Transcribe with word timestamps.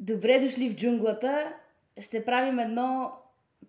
Добре 0.00 0.38
дошли 0.40 0.70
в 0.70 0.76
джунглата. 0.76 1.52
Ще 2.00 2.24
правим 2.24 2.58
едно 2.58 3.12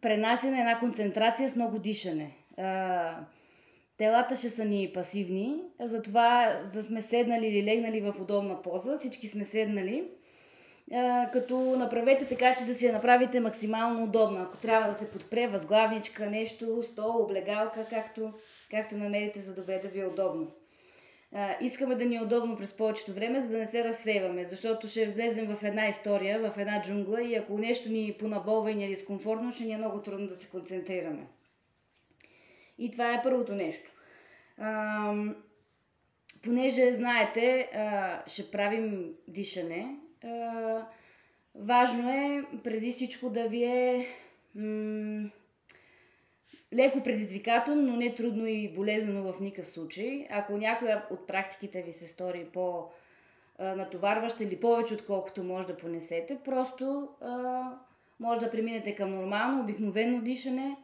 пренасене, 0.01 0.59
една 0.59 0.79
концентрация 0.79 1.49
с 1.49 1.55
много 1.55 1.79
дишане. 1.79 2.31
Телата 3.97 4.35
ще 4.35 4.49
са 4.49 4.65
ни 4.65 4.91
пасивни, 4.93 5.61
затова 5.79 6.61
да 6.73 6.83
сме 6.83 7.01
седнали 7.01 7.47
или 7.47 7.63
легнали 7.63 8.01
в 8.01 8.15
удобна 8.21 8.61
поза. 8.61 8.97
Всички 8.97 9.27
сме 9.27 9.43
седнали. 9.43 10.07
Като 11.33 11.75
направете 11.77 12.27
така, 12.27 12.55
че 12.55 12.65
да 12.65 12.73
си 12.73 12.85
я 12.85 12.93
направите 12.93 13.39
максимално 13.39 14.03
удобно. 14.03 14.41
Ако 14.41 14.57
трябва 14.57 14.91
да 14.91 14.99
се 14.99 15.11
подпре 15.11 15.47
възглавничка, 15.47 16.29
нещо, 16.29 16.83
стол, 16.83 17.23
облегалка, 17.23 17.85
както, 17.89 18.33
както 18.71 18.97
намерите 18.97 19.41
за 19.41 19.55
добре 19.55 19.79
да 19.79 19.87
ви 19.87 19.99
е 19.99 20.05
удобно 20.05 20.47
искаме 21.61 21.95
да 21.95 22.05
ни 22.05 22.15
е 22.15 22.21
удобно 22.21 22.57
през 22.57 22.73
повечето 22.73 23.13
време, 23.13 23.39
за 23.39 23.47
да 23.47 23.57
не 23.57 23.65
се 23.65 23.83
разсейваме, 23.83 24.45
защото 24.45 24.87
ще 24.87 25.11
влезем 25.11 25.55
в 25.55 25.63
една 25.63 25.87
история, 25.87 26.51
в 26.51 26.57
една 26.57 26.81
джунгла 26.81 27.23
и 27.23 27.35
ако 27.35 27.57
нещо 27.57 27.89
ни 27.89 28.15
понаболва 28.19 28.71
и 28.71 28.75
ни 28.75 28.85
е 28.85 28.87
дискомфортно, 28.87 29.51
ще 29.51 29.63
ни 29.63 29.71
е 29.71 29.77
много 29.77 30.01
трудно 30.01 30.27
да 30.27 30.35
се 30.35 30.49
концентрираме. 30.49 31.27
И 32.77 32.91
това 32.91 33.13
е 33.13 33.21
първото 33.23 33.55
нещо. 33.55 33.91
А, 34.57 35.13
понеже, 36.43 36.91
знаете, 36.91 37.69
а, 37.73 38.23
ще 38.27 38.51
правим 38.51 39.13
дишане, 39.27 39.95
а, 40.23 40.85
важно 41.55 42.09
е 42.09 42.43
преди 42.63 42.91
всичко 42.91 43.29
да 43.29 43.47
ви 43.47 43.63
е 43.63 44.07
м- 44.55 45.29
леко 46.75 47.03
предизвикателно, 47.03 47.81
но 47.81 47.95
не 47.95 48.15
трудно 48.15 48.47
и 48.47 48.73
болезнено 48.73 49.33
в 49.33 49.39
никакъв 49.39 49.67
случай. 49.67 50.27
Ако 50.31 50.57
някоя 50.57 51.05
от 51.11 51.27
практиките 51.27 51.81
ви 51.81 51.93
се 51.93 52.07
стори 52.07 52.45
по 52.53 52.89
натоварваща 53.59 54.43
или 54.43 54.59
повече 54.59 54.93
отколкото 54.93 55.43
може 55.43 55.67
да 55.67 55.77
понесете, 55.77 56.39
просто 56.45 57.09
а, 57.21 57.63
може 58.19 58.39
да 58.39 58.51
преминете 58.51 58.95
към 58.95 59.15
нормално, 59.15 59.61
обикновено 59.61 60.21
дишане 60.21 60.77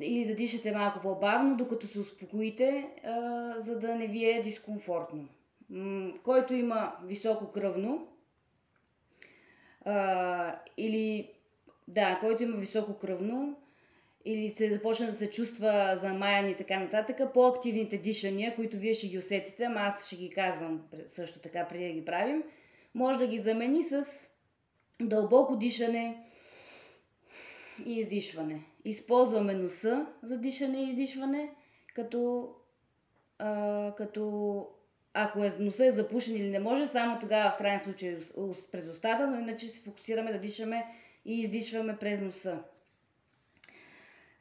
или 0.00 0.26
да 0.26 0.34
дишате 0.34 0.72
малко 0.72 1.00
по-бавно, 1.00 1.56
докато 1.56 1.88
се 1.88 2.00
успокоите, 2.00 2.88
а, 3.04 3.54
за 3.58 3.78
да 3.78 3.94
не 3.94 4.06
ви 4.06 4.30
е 4.30 4.42
дискомфортно. 4.42 5.28
М- 5.70 6.12
който 6.22 6.54
има 6.54 6.92
високо 7.04 7.52
кръвно 7.52 8.08
а, 9.84 10.56
или 10.76 11.30
да, 11.88 12.18
който 12.20 12.42
има 12.42 12.56
високо 12.56 12.98
кръвно, 12.98 13.56
или 14.24 14.50
се 14.50 14.70
започне 14.70 15.06
да 15.06 15.12
се 15.12 15.30
чувства 15.30 15.98
замаян 16.00 16.48
и 16.48 16.56
така 16.56 16.80
нататък, 16.80 17.32
по-активните 17.34 17.98
дишания, 17.98 18.54
които 18.54 18.76
вие 18.76 18.94
ще 18.94 19.08
ги 19.08 19.18
усетите, 19.18 19.64
ама 19.64 19.80
аз 19.80 20.06
ще 20.06 20.16
ги 20.16 20.30
казвам 20.30 20.82
също 21.06 21.38
така 21.38 21.68
преди 21.68 21.86
да 21.86 21.92
ги 21.92 22.04
правим, 22.04 22.42
може 22.94 23.18
да 23.18 23.26
ги 23.26 23.40
замени 23.40 23.82
с 23.82 24.04
дълбоко 25.00 25.56
дишане 25.56 26.24
и 27.86 27.98
издишване. 27.98 28.60
Използваме 28.84 29.54
носа 29.54 30.06
за 30.22 30.38
дишане 30.38 30.78
и 30.78 30.88
издишване, 30.88 31.50
като, 31.94 32.48
а, 33.38 33.92
като 33.96 34.68
ако 35.14 35.44
е, 35.44 35.52
носа 35.58 35.86
е 35.86 35.92
запушен 35.92 36.36
или 36.36 36.50
не 36.50 36.58
може, 36.58 36.86
само 36.86 37.20
тогава 37.20 37.50
в 37.50 37.58
крайен 37.58 37.80
случай 37.80 38.18
през 38.72 38.88
устата, 38.88 39.26
но 39.26 39.38
иначе 39.38 39.66
се 39.66 39.80
фокусираме 39.80 40.32
да 40.32 40.38
дишаме 40.38 40.86
и 41.24 41.40
издишваме 41.40 41.96
през 41.96 42.20
носа. 42.20 42.62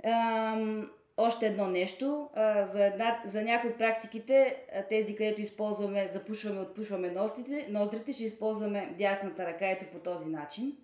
Ам, 0.04 0.92
още 1.18 1.48
едно 1.48 1.68
нещо. 1.68 2.30
А, 2.34 2.66
за, 2.66 2.86
една, 2.86 3.22
за 3.26 3.42
някои 3.42 3.70
от 3.70 3.78
практиките, 3.78 4.66
тези, 4.90 5.16
където 5.16 5.42
използваме, 5.42 6.10
запушваме, 6.14 6.60
отпушваме 6.60 7.12
ноздрите, 7.12 7.68
ноздрите, 7.70 8.12
ще 8.12 8.24
използваме 8.24 8.96
дясната 8.98 9.46
ръка 9.46 9.70
ето 9.70 9.86
по 9.86 10.00
този 10.00 10.26
начин. 10.26 10.78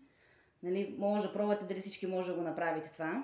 Нали, 0.64 0.96
може 0.98 1.28
да 1.28 1.34
пробвате 1.34 1.66
дали 1.66 1.80
всички 1.80 2.08
може 2.08 2.32
да 2.32 2.38
го 2.38 2.44
направите 2.44 2.92
това. 2.92 3.24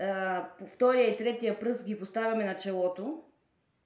А, 0.00 0.46
по 0.58 0.66
втория 0.66 1.10
и 1.10 1.16
третия 1.16 1.58
пръст 1.58 1.84
ги 1.84 1.98
поставяме 1.98 2.44
на 2.44 2.56
челото 2.56 3.22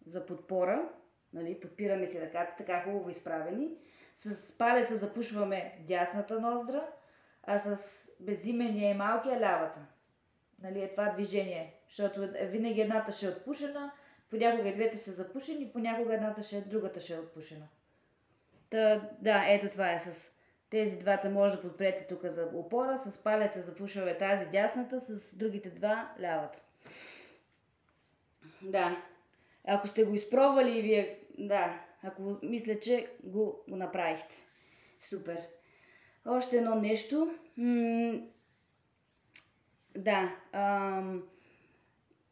за 0.07 0.27
подпора. 0.27 0.89
Нали, 1.33 1.61
подпираме 1.61 2.07
си 2.07 2.21
ръката, 2.21 2.55
така 2.59 2.83
хубаво 2.83 3.11
изправени. 3.11 3.69
С 4.15 4.53
палеца 4.59 4.97
запушваме 4.97 5.79
дясната 5.87 6.41
ноздра, 6.41 6.87
а 7.43 7.59
с 7.59 7.79
безимения 8.21 8.91
и 8.91 8.95
малкия 8.95 9.41
лявата 9.41 9.81
нали, 10.63 10.83
е 10.83 10.93
това 10.93 11.11
движение. 11.11 11.75
Защото 11.89 12.29
винаги 12.43 12.81
едната 12.81 13.13
ще 13.13 13.27
е 13.27 13.29
отпушена, 13.29 13.93
понякога 14.31 14.69
и 14.69 14.73
двете 14.73 14.97
ще 14.97 15.05
са 15.05 15.13
запушени, 15.13 15.73
понякога 15.73 16.15
едната 16.15 16.43
ще 16.43 16.57
е, 16.57 16.61
другата 16.61 17.01
ще 17.01 17.15
е 17.15 17.19
отпушена. 17.19 17.69
Та, 18.71 19.11
да, 19.21 19.45
ето 19.49 19.69
това 19.69 19.93
е 19.93 19.99
с 19.99 20.31
тези 20.71 20.99
двата 20.99 21.31
може 21.31 21.55
да 21.55 21.63
подпрете 21.63 22.07
тук 22.07 22.25
за 22.25 22.49
опора, 22.55 22.99
с 22.99 23.23
палеца 23.23 23.63
запушваме 23.63 24.19
тази 24.19 24.51
дясната, 24.51 25.01
с 25.01 25.35
другите 25.35 25.71
два 25.71 26.15
лявата. 26.21 26.61
Да. 28.63 29.03
Ако 29.65 29.89
сте 29.89 30.05
го 30.05 30.15
изпробвали 30.15 30.79
и 30.79 30.83
вие, 30.83 31.19
да, 31.39 31.81
ако 32.03 32.37
мисля, 32.43 32.79
че 32.79 33.11
го, 33.23 33.65
го 33.69 33.77
направихте. 33.77 34.35
Супер. 35.01 35.39
Още 36.27 36.57
едно 36.57 36.75
нещо. 36.75 37.35
М- 37.57 38.21
да. 39.97 40.37
Ам, 40.53 41.23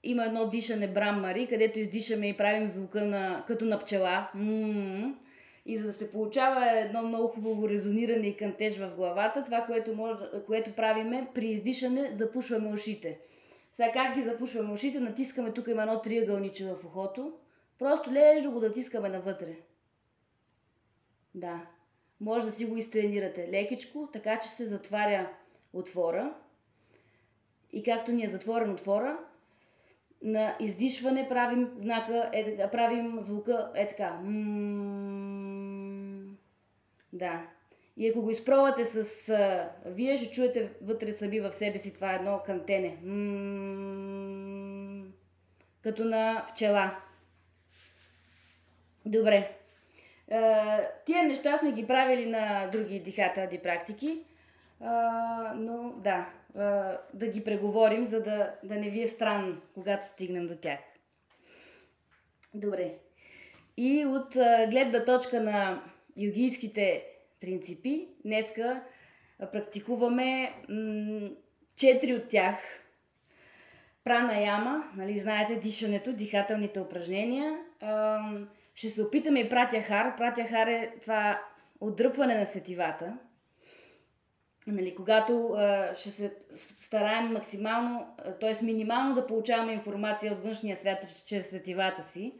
има 0.02 0.24
едно 0.24 0.48
дишане 0.48 0.88
Брам 0.88 1.20
Мари, 1.20 1.46
където 1.46 1.78
издишаме 1.78 2.28
и 2.28 2.36
правим 2.36 2.68
звука 2.68 3.04
на, 3.04 3.44
като 3.46 3.64
на 3.64 3.78
пчела. 3.78 4.30
М-м-м. 4.34 5.14
И 5.66 5.78
за 5.78 5.86
да 5.86 5.92
се 5.92 6.10
получава 6.10 6.78
едно 6.78 7.02
много 7.02 7.28
хубаво 7.28 7.68
резониране 7.68 8.26
и 8.26 8.36
кантеж 8.36 8.78
в 8.78 8.92
главата, 8.96 9.44
това, 9.44 9.60
което, 9.60 9.94
може, 9.94 10.18
което 10.46 10.72
правиме, 10.72 11.28
при 11.34 11.46
издишане 11.46 12.10
запушваме 12.14 12.72
ушите. 12.72 13.18
Сега 13.72 13.92
как 13.92 14.14
ги 14.14 14.22
запушваме 14.22 14.72
ушите? 14.72 15.00
Натискаме 15.00 15.50
тук 15.50 15.68
има 15.68 15.82
едно 15.82 16.02
триъгълниче 16.02 16.64
в 16.64 16.84
ухото. 16.84 17.32
Просто 17.78 18.10
лежо 18.10 18.50
го 18.50 18.60
натискаме 18.60 19.08
навътре. 19.08 19.56
Да. 21.34 21.66
Може 22.20 22.46
да 22.46 22.52
си 22.52 22.64
го 22.64 22.76
изтренирате 22.76 23.48
лекичко, 23.52 24.08
така 24.12 24.40
че 24.40 24.48
се 24.48 24.64
затваря 24.64 25.30
отвора 25.72 26.34
и 27.74 27.82
както 27.82 28.12
ни 28.12 28.24
е 28.24 28.28
затворен 28.28 28.70
отвора, 28.70 29.18
на 30.22 30.56
издишване 30.60 31.28
правим 31.28 31.70
знака, 31.76 32.30
е 32.32 32.70
правим 32.70 33.20
звука 33.20 33.70
е 33.74 33.86
така. 33.86 34.18
Да. 37.12 37.46
И 37.96 38.08
ако 38.08 38.22
го 38.22 38.30
изпробвате 38.30 38.84
с... 38.84 39.28
А, 39.28 39.70
вие 39.86 40.16
ще 40.16 40.30
чуете 40.30 40.70
вътре 40.82 41.12
сами 41.12 41.40
в 41.40 41.52
себе 41.52 41.78
си 41.78 41.94
това 41.94 42.12
едно 42.12 42.40
кантене. 42.46 42.96
като 45.82 46.04
на 46.04 46.46
пчела. 46.50 46.96
Добре. 49.06 49.50
А, 50.30 50.80
тия 51.04 51.24
неща 51.24 51.58
сме 51.58 51.72
ги 51.72 51.86
правили 51.86 52.26
на 52.26 52.66
други 52.72 53.00
дихателни 53.00 53.58
практики. 53.58 54.24
А, 54.80 55.52
но 55.56 55.92
да, 55.96 56.26
да 57.14 57.26
ги 57.32 57.44
преговорим, 57.44 58.04
за 58.04 58.22
да, 58.22 58.54
да 58.64 58.74
не 58.74 58.90
ви 58.90 59.02
е 59.02 59.08
странно, 59.08 59.56
когато 59.74 60.06
стигнем 60.06 60.46
до 60.46 60.56
тях. 60.56 60.78
Добре. 62.54 62.94
И 63.76 64.06
от 64.06 64.30
гледна 64.70 65.04
точка 65.04 65.40
на 65.40 65.82
йогийските 66.16 67.04
принципи, 67.40 68.08
днеска 68.24 68.82
практикуваме 69.52 70.54
м- 70.68 71.30
четири 71.76 72.14
от 72.14 72.28
тях. 72.28 72.56
Прана 74.04 74.40
яма, 74.40 74.84
нали, 74.96 75.18
знаете, 75.18 75.56
дишането, 75.56 76.12
дихателните 76.12 76.80
упражнения. 76.80 77.58
Ще 78.74 78.88
се 78.88 79.02
опитаме 79.02 79.40
и 79.40 79.48
пратя 79.48 79.80
хар. 79.80 80.16
Пратя 80.16 80.44
хар 80.44 80.66
е 80.66 80.92
това 81.02 81.42
отдръпване 81.80 82.38
на 82.38 82.46
сетивата, 82.46 83.18
нали, 84.66 84.94
когато 84.94 85.52
а, 85.52 85.94
ще 85.94 86.10
се 86.10 86.36
стараем 86.80 87.32
максимално, 87.32 88.16
т.е. 88.40 88.64
минимално 88.64 89.14
да 89.14 89.26
получаваме 89.26 89.72
информация 89.72 90.32
от 90.32 90.42
външния 90.42 90.76
свят 90.76 91.24
чрез 91.26 91.50
сетивата 91.50 92.02
си, 92.02 92.34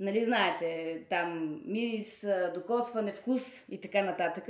нали, 0.00 0.24
знаете, 0.24 1.00
там 1.10 1.60
мирис, 1.66 2.26
докосване, 2.54 3.12
вкус 3.12 3.64
и 3.68 3.80
така 3.80 4.02
нататък. 4.02 4.48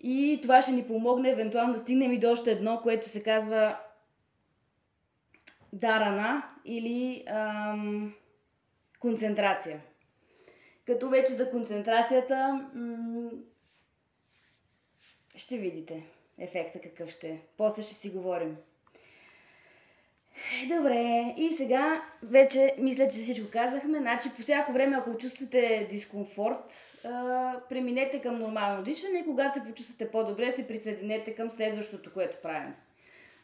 И 0.00 0.38
това 0.42 0.62
ще 0.62 0.72
ни 0.72 0.86
помогне 0.86 1.30
евентуално 1.30 1.72
да 1.72 1.78
стигнем 1.78 2.12
и 2.12 2.18
до 2.18 2.30
още 2.30 2.50
едно, 2.50 2.80
което 2.82 3.08
се 3.08 3.22
казва 3.22 3.78
дарана 5.72 6.42
или 6.64 7.24
ам, 7.26 8.14
концентрация. 9.00 9.80
Като 10.86 11.08
вече 11.08 11.32
за 11.32 11.50
концентрацията 11.50 12.68
м- 12.74 13.30
ще 15.42 15.56
видите 15.56 16.02
ефекта 16.38 16.80
какъв 16.80 17.10
ще 17.10 17.28
е. 17.28 17.40
После 17.56 17.82
ще 17.82 17.94
си 17.94 18.10
говорим. 18.10 18.56
Добре, 20.68 21.34
и 21.36 21.50
сега 21.50 22.02
вече 22.22 22.74
мисля, 22.78 23.08
че 23.08 23.18
всичко 23.18 23.50
казахме. 23.50 23.98
Значи 23.98 24.28
по 24.36 24.42
всяко 24.42 24.72
време, 24.72 24.96
ако 24.96 25.18
чувствате 25.18 25.86
дискомфорт, 25.90 26.98
преминете 27.68 28.20
към 28.20 28.38
нормално 28.38 28.82
дишане. 28.82 29.24
Когато 29.24 29.58
се 29.58 29.64
почувствате 29.64 30.10
по-добре, 30.10 30.52
се 30.52 30.66
присъединете 30.66 31.34
към 31.34 31.50
следващото, 31.50 32.12
което 32.12 32.36
правим. 32.42 32.74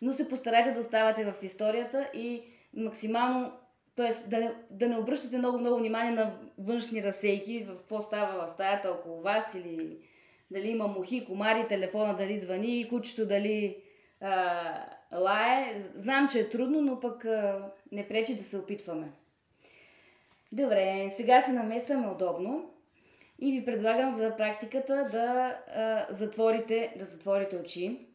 Но 0.03 0.13
се 0.13 0.29
постарайте 0.29 0.71
да 0.71 0.81
оставате 0.81 1.25
в 1.25 1.35
историята 1.43 2.11
и 2.15 2.43
максимално, 2.75 3.53
т.е. 3.97 4.29
Да, 4.29 4.55
да 4.71 4.89
не 4.89 4.99
обръщате 4.99 5.39
много-много 5.39 5.79
внимание 5.79 6.13
на 6.13 6.39
външни 6.59 7.03
разсейки, 7.03 7.65
в 7.65 7.77
какво 7.77 8.03
става 8.03 8.47
в 8.47 8.51
стаята 8.51 8.91
около 8.91 9.23
вас 9.23 9.55
или 9.55 9.99
дали 10.51 10.69
има 10.69 10.87
мухи, 10.87 11.25
комари, 11.25 11.69
телефона 11.69 12.17
дали 12.17 12.39
звъни, 12.39 12.89
кучето 12.89 13.27
дали 13.27 13.77
а, 14.21 14.85
лае. 15.13 15.81
Знам, 15.95 16.29
че 16.33 16.39
е 16.39 16.49
трудно, 16.49 16.81
но 16.81 17.01
пък 17.01 17.25
а, 17.25 17.71
не 17.93 18.09
пречи 18.09 18.37
да 18.37 18.45
се 18.45 18.59
опитваме. 18.59 19.13
Добре, 20.53 21.09
сега 21.17 21.41
се 21.41 21.53
наместваме 21.53 22.09
удобно 22.09 22.71
и 23.39 23.53
ви 23.53 23.65
предлагам 23.65 24.17
за 24.17 24.37
практиката 24.37 25.09
да 25.13 25.59
а, 25.75 26.07
затворите, 26.11 26.95
да 26.99 27.05
затворите 27.05 27.57
очи. 27.57 28.07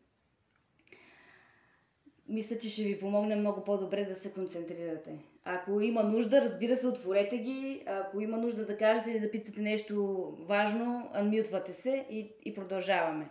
Мисля, 2.29 2.57
че 2.57 2.69
ще 2.69 2.83
ви 2.83 2.99
помогне 2.99 3.35
много 3.35 3.63
по-добре 3.63 4.05
да 4.05 4.15
се 4.15 4.33
концентрирате. 4.33 5.19
Ако 5.45 5.81
има 5.81 6.03
нужда, 6.03 6.41
разбира 6.41 6.75
се, 6.75 6.87
отворете 6.87 7.37
ги. 7.37 7.83
Ако 7.85 8.21
има 8.21 8.37
нужда 8.37 8.65
да 8.65 8.77
кажете 8.77 9.11
или 9.11 9.19
да 9.19 9.31
питате 9.31 9.61
нещо 9.61 10.27
важно, 10.39 11.09
анмютвате 11.13 11.73
се 11.73 12.05
и, 12.09 12.31
и 12.45 12.53
продължаваме. 12.53 13.29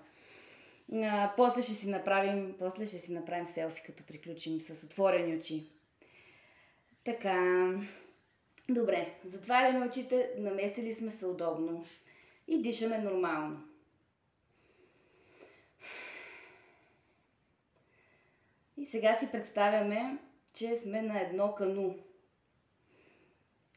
А, 0.97 1.33
после 1.37 1.63
ще 1.63 1.73
си 1.73 1.89
направим, 1.89 2.55
после 2.59 2.87
ще 2.87 2.99
си 2.99 3.13
направим 3.13 3.47
селфи, 3.47 3.83
като 3.87 4.03
приключим 4.03 4.61
с 4.61 4.85
отворени 4.85 5.37
очи. 5.37 5.67
Така. 7.05 7.69
Добре, 8.69 9.15
затваряме 9.25 9.87
очите, 9.87 10.31
наместили 10.39 10.93
сме 10.93 11.11
се 11.11 11.27
удобно 11.27 11.85
и 12.49 12.63
дишаме 12.63 12.99
нормално. 12.99 13.61
И 18.77 18.85
сега 18.85 19.15
си 19.15 19.29
представяме, 19.33 20.19
че 20.55 20.75
сме 20.75 21.03
на 21.03 21.21
едно 21.21 21.55
кану 21.55 21.95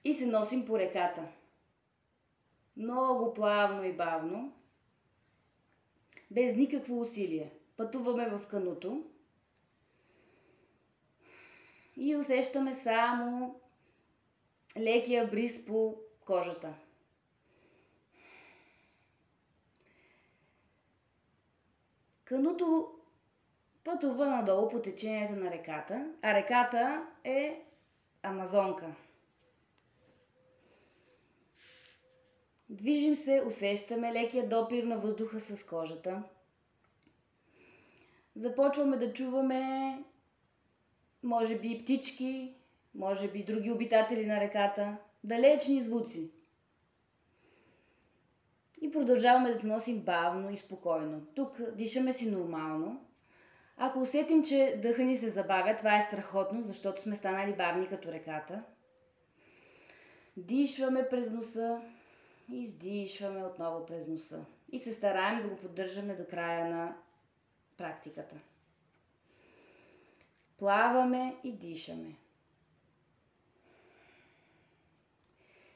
и 0.04 0.14
се 0.14 0.26
носим 0.26 0.66
по 0.66 0.80
реката. 0.80 1.28
Много 2.78 3.34
плавно 3.34 3.84
и 3.84 3.94
бавно 3.94 4.54
без 6.32 6.56
никакво 6.56 7.00
усилие. 7.00 7.52
Пътуваме 7.78 8.30
в 8.30 8.48
кануто 8.48 9.04
и 11.98 12.16
усещаме 12.16 12.74
само 12.74 13.60
лекия 14.78 15.28
бриз 15.28 15.66
по 15.66 15.96
кожата. 16.26 16.74
Кануто 22.26 22.95
пътува 23.86 24.26
надолу 24.26 24.70
по 24.70 24.82
течението 24.82 25.36
на 25.36 25.52
реката, 25.52 26.14
а 26.22 26.34
реката 26.34 27.08
е 27.24 27.62
Амазонка. 28.24 28.86
Движим 32.70 33.16
се, 33.16 33.44
усещаме 33.48 34.14
лекия 34.14 34.50
допир 34.50 34.84
на 34.84 34.98
въздуха 34.98 35.40
с 35.40 35.64
кожата. 35.64 36.24
Започваме 38.36 38.98
да 38.98 39.14
чуваме, 39.14 40.04
може 41.24 41.60
би, 41.60 41.84
птички, 41.84 42.56
може 42.96 43.32
би 43.32 43.44
други 43.44 43.72
обитатели 43.72 44.26
на 44.26 44.40
реката, 44.40 44.98
далечни 45.24 45.84
звуци. 45.84 46.32
И 48.82 48.92
продължаваме 48.92 49.54
да 49.54 49.60
се 49.60 49.68
носим 49.68 50.00
бавно 50.00 50.52
и 50.52 50.58
спокойно. 50.58 51.26
Тук 51.36 51.62
дишаме 51.76 52.14
си 52.14 52.32
нормално. 52.32 53.06
Ако 53.78 54.00
усетим, 54.00 54.44
че 54.44 54.80
дъха 54.82 55.04
ни 55.04 55.18
се 55.18 55.30
забавя, 55.30 55.76
това 55.76 55.98
е 55.98 56.02
страхотно, 56.02 56.64
защото 56.64 57.02
сме 57.02 57.16
станали 57.16 57.54
бавни 57.54 57.88
като 57.88 58.12
реката. 58.12 58.64
Дишваме 60.38 61.08
през 61.10 61.32
носа, 61.32 61.82
Издишваме 62.52 63.44
отново 63.44 63.86
през 63.86 64.08
носа. 64.08 64.46
И 64.72 64.80
се 64.80 64.92
стараем 64.92 65.42
да 65.42 65.50
го 65.50 65.56
поддържаме 65.56 66.16
до 66.16 66.26
края 66.26 66.70
на 66.70 66.98
практиката. 67.78 68.36
Плаваме 70.58 71.36
и 71.44 71.52
дишаме. 71.52 72.16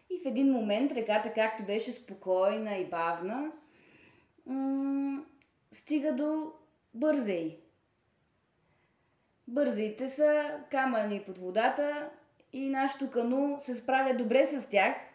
И 0.09 0.19
в 0.23 0.25
един 0.25 0.51
момент 0.51 0.91
реката, 0.91 1.33
както 1.33 1.63
беше 1.63 1.91
спокойна 1.91 2.75
и 2.75 2.89
бавна, 2.89 3.51
м- 4.45 5.25
стига 5.71 6.15
до 6.15 6.53
бързей. 6.93 7.59
Бързите 9.49 10.09
са 10.09 10.51
камъни 10.71 11.23
под 11.25 11.37
водата 11.37 12.09
и 12.53 12.69
нашето 12.69 13.11
кану 13.11 13.59
се 13.61 13.75
справя 13.75 14.13
добре 14.13 14.45
с 14.45 14.69
тях– 14.69 14.95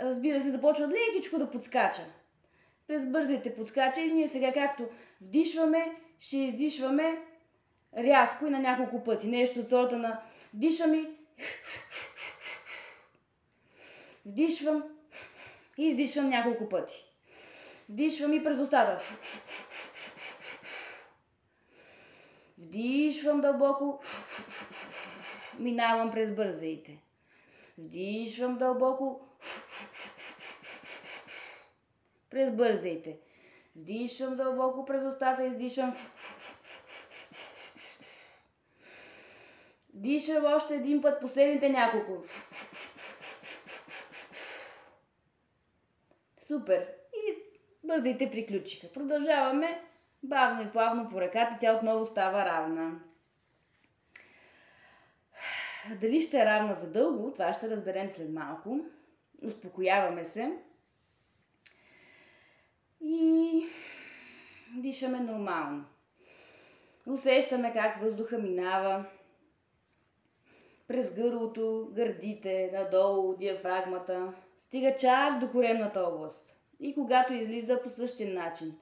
разбира 0.00 0.40
се, 0.40 0.50
започват 0.50 0.90
лекичко 0.90 1.38
да 1.38 1.50
подскача. 1.50 2.02
През 2.86 3.06
бързите 3.06 3.54
подскача 3.54 4.00
и 4.00 4.12
ние 4.12 4.28
сега 4.28 4.52
както 4.52 4.88
вдишваме, 5.20 5.96
ще 6.20 6.36
издишваме 6.36 7.18
рязко 7.98 8.46
и 8.46 8.50
на 8.50 8.58
няколко 8.58 9.04
пъти. 9.04 9.26
Нещо 9.26 9.60
от 9.60 9.68
сорта 9.68 9.98
на 9.98 10.20
вдишвам 10.54 10.94
и 10.94 11.08
вдишвам 14.26 14.84
и 15.78 15.86
издишвам 15.86 16.28
няколко 16.28 16.68
пъти. 16.68 17.04
Вдишвам 17.88 18.32
и 18.32 18.44
през 18.44 18.58
устата. 18.58 18.98
Вдишвам 22.66 23.40
дълбоко. 23.40 24.00
Минавам 25.58 26.10
през 26.10 26.34
бързаите. 26.34 26.98
Вдишвам 27.78 28.58
дълбоко. 28.58 29.28
През 32.30 32.50
бързайте. 32.50 33.18
Вдишвам 33.76 34.36
дълбоко 34.36 34.84
през 34.84 35.04
устата, 35.04 35.46
издишвам. 35.46 35.94
Дишам 39.94 40.44
още 40.44 40.74
един 40.74 41.02
път, 41.02 41.20
последните 41.20 41.68
няколко. 41.68 42.24
Супер. 46.46 46.88
И 47.14 47.34
бързите 47.84 48.30
приключиха. 48.30 48.92
Продължаваме 48.92 49.82
бавно 50.22 50.62
и 50.62 50.70
плавно 50.70 51.08
по 51.08 51.20
ръката. 51.20 51.56
Тя 51.60 51.76
отново 51.76 52.04
става 52.04 52.44
равна. 52.44 53.00
Дали 56.00 56.22
ще 56.22 56.40
е 56.40 56.44
равна 56.44 56.74
за 56.74 56.90
дълго, 56.90 57.32
това 57.32 57.52
ще 57.52 57.70
разберем 57.70 58.10
след 58.10 58.32
малко. 58.32 58.80
Успокояваме 59.46 60.24
се. 60.24 60.52
И 63.00 63.66
дишаме 64.76 65.20
нормално. 65.20 65.84
Усещаме 67.06 67.72
как 67.72 68.00
въздуха 68.00 68.38
минава 68.38 69.04
през 70.88 71.14
гърлото, 71.14 71.90
гърдите, 71.94 72.70
надолу, 72.72 73.36
диафрагмата. 73.36 74.32
Стига 74.62 74.94
чак 75.00 75.38
до 75.38 75.50
коремната 75.50 76.00
област. 76.00 76.56
И 76.80 76.94
когато 76.94 77.32
излиза 77.32 77.82
по 77.82 77.90
същия 77.90 78.34
начин. 78.34 78.78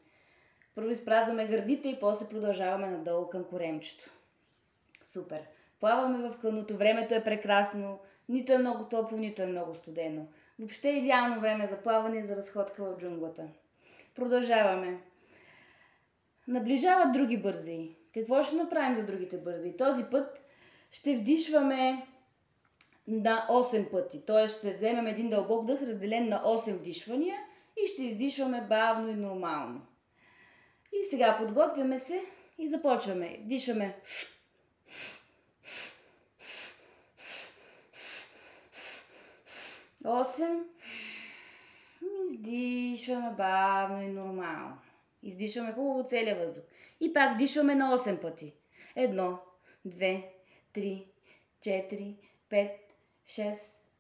Първо 0.75 0.91
изпразваме 0.91 1.47
гърдите 1.47 1.89
и 1.89 2.01
после 2.01 2.29
продължаваме 2.29 2.87
надолу 2.87 3.29
към 3.29 3.45
коремчето. 3.45 4.11
Супер. 5.05 5.41
Плаваме 5.81 6.29
в 6.29 6.39
къното, 6.41 6.77
времето 6.77 7.15
е 7.15 7.25
прекрасно, 7.25 7.99
нито 8.29 8.53
е 8.53 8.59
много 8.59 8.85
топло, 8.85 9.19
нито 9.19 9.43
е 9.43 9.47
много 9.47 9.75
студено. 9.75 10.27
Въобще 10.59 10.89
е 10.89 10.99
идеално 10.99 11.41
време 11.41 11.67
за 11.67 11.83
плаване 11.83 12.19
и 12.19 12.25
за 12.25 12.37
разходка 12.37 12.85
в 12.85 12.97
джунглата. 12.97 13.49
Продължаваме. 14.15 15.01
Наближават 16.49 17.13
други 17.13 17.37
бързи. 17.37 17.97
Какво 18.15 18.43
ще 18.43 18.57
направим 18.57 18.97
за 18.97 19.07
другите 19.07 19.37
бързи? 19.39 19.77
Този 19.77 20.05
път 20.05 20.45
ще 20.91 21.17
вдишваме 21.17 22.07
на 23.09 23.47
8 23.51 23.91
пъти. 23.91 24.27
Т.е. 24.27 24.49
ще 24.49 24.75
вземем 24.75 25.07
един 25.07 25.29
дълбок 25.29 25.65
дъх, 25.65 25.83
разделен 25.83 26.29
на 26.29 26.43
8 26.45 26.73
вдишвания 26.73 27.37
и 27.85 27.87
ще 27.87 28.03
издишваме 28.03 28.67
бавно 28.69 29.11
и 29.11 29.15
нормално. 29.15 29.81
И 30.95 31.11
сега 31.11 31.37
подготвяме 31.39 31.99
се 31.99 32.25
и 32.59 32.69
започваме. 32.69 33.39
Вдишваме 33.45 33.97
8. 40.05 40.63
Издишваме 42.31 43.31
бавно 43.37 44.03
и 44.03 44.09
нормално. 44.09 44.79
Издишваме 45.23 45.73
хубаво 45.73 46.09
целия 46.09 46.37
въздух. 46.37 46.65
И 47.01 47.13
пак 47.13 47.35
вдишваме 47.35 47.75
на 47.75 47.99
8 47.99 48.21
пъти. 48.21 48.53
Едно, 48.97 49.39
две, 49.85 50.33
3, 50.75 51.05
4, 51.61 52.15
5, 52.51 52.71
6, 53.27 53.57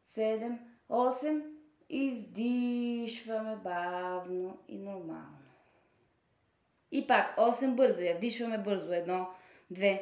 7, 0.08 0.58
8. 0.90 1.42
Издишваме 1.88 3.56
бавно 3.56 4.58
и 4.68 4.78
нормално. 4.78 5.43
И 6.94 7.06
пак 7.06 7.36
8 7.36 7.74
бързо. 7.74 8.00
Я 8.00 8.14
вдишваме 8.14 8.58
бързо. 8.58 8.86
1, 8.92 9.26
2, 9.72 10.00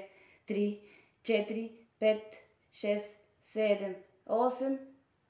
3, 0.49 0.81
4, 1.23 1.71
5, 2.01 2.21
6, 2.73 3.03
7, 3.45 3.95
8. 4.29 4.79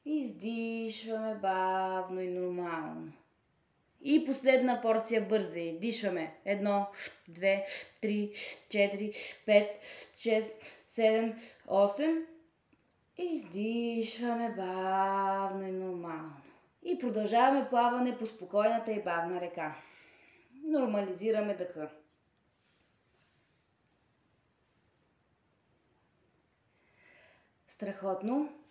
Издишваме 0.04 1.34
бавно 1.34 2.20
и 2.20 2.28
нормално. 2.28 3.12
И 4.00 4.24
последна 4.24 4.80
порция 4.80 5.28
бърза 5.28 5.60
дишаме. 5.78 6.34
Едно, 6.44 6.86
две, 7.28 7.64
три, 8.00 8.32
четири, 8.70 9.12
пет, 9.46 9.68
шест, 10.16 10.84
седем, 10.88 11.34
осем. 11.68 12.26
Издишваме 13.18 14.54
бавно 14.56 15.68
и 15.68 15.72
нормално. 15.72 16.36
И 16.82 16.98
продължаваме 16.98 17.68
плаване 17.68 18.16
по 18.18 18.26
спокойната 18.26 18.92
и 18.92 19.02
бавна 19.02 19.40
река. 19.40 19.76
Нормализираме 20.62 21.54
дъха. 21.54 21.90
Страхотно. 27.68 28.62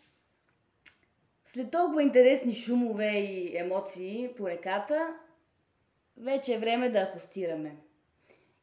След 1.46 1.72
толкова 1.72 2.04
интересни 2.04 2.54
шумове 2.54 3.12
и 3.12 3.58
емоции 3.58 4.34
по 4.38 4.48
реката, 4.50 5.20
вече 6.18 6.54
е 6.54 6.60
време 6.60 6.90
да 6.90 7.00
акостираме. 7.00 7.76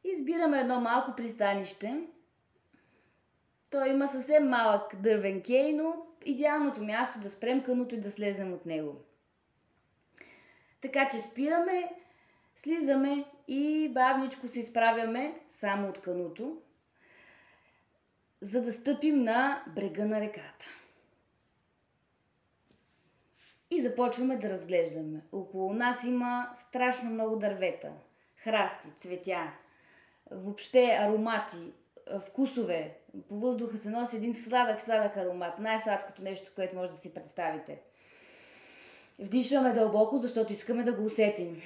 Избираме 0.03 0.59
едно 0.59 0.79
малко 0.79 1.15
пристанище. 1.15 2.03
Той 3.69 3.89
има 3.89 4.07
съвсем 4.07 4.49
малък 4.49 4.95
дървен 5.01 5.41
кей, 5.41 5.73
но 5.73 6.05
идеалното 6.25 6.83
място 6.83 7.19
да 7.19 7.29
спрем 7.29 7.63
кануто 7.63 7.95
и 7.95 7.99
да 7.99 8.11
слезем 8.11 8.53
от 8.53 8.65
него. 8.65 8.95
Така 10.81 11.07
че 11.11 11.19
спираме, 11.19 11.91
слизаме 12.63 13.25
и 13.47 13.91
бавничко 13.93 14.47
се 14.47 14.59
изправяме 14.59 15.39
само 15.49 15.89
от 15.89 16.01
кануто, 16.01 16.57
за 18.41 18.61
да 18.61 18.73
стъпим 18.73 19.23
на 19.23 19.63
брега 19.75 20.05
на 20.05 20.21
реката. 20.21 20.65
И 23.71 23.81
започваме 23.81 24.37
да 24.37 24.49
разглеждаме. 24.49 25.21
Около 25.31 25.73
нас 25.73 26.03
има 26.03 26.49
страшно 26.67 27.09
много 27.09 27.35
дървета, 27.35 27.91
храсти, 28.35 28.87
цветя, 28.99 29.51
въобще 30.31 30.85
аромати, 30.85 31.73
вкусове. 32.27 32.97
По 33.29 33.35
въздуха 33.35 33.77
се 33.77 33.89
носи 33.89 34.17
един 34.17 34.35
сладък, 34.35 34.79
сладък 34.79 35.17
аромат. 35.17 35.59
Най-сладкото 35.59 36.23
нещо, 36.23 36.51
което 36.55 36.75
може 36.75 36.89
да 36.89 36.97
си 36.97 37.13
представите. 37.13 37.81
Вдишваме 39.19 39.73
дълбоко, 39.73 40.17
защото 40.17 40.53
искаме 40.53 40.83
да 40.83 40.93
го 40.93 41.05
усетим. 41.05 41.61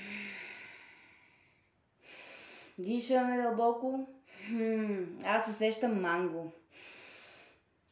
Дишаме 2.84 3.42
дълбоко. 3.42 4.08
Хм, 4.48 5.04
аз 5.25 5.50
усещам 5.50 6.02
манго. 6.02 6.52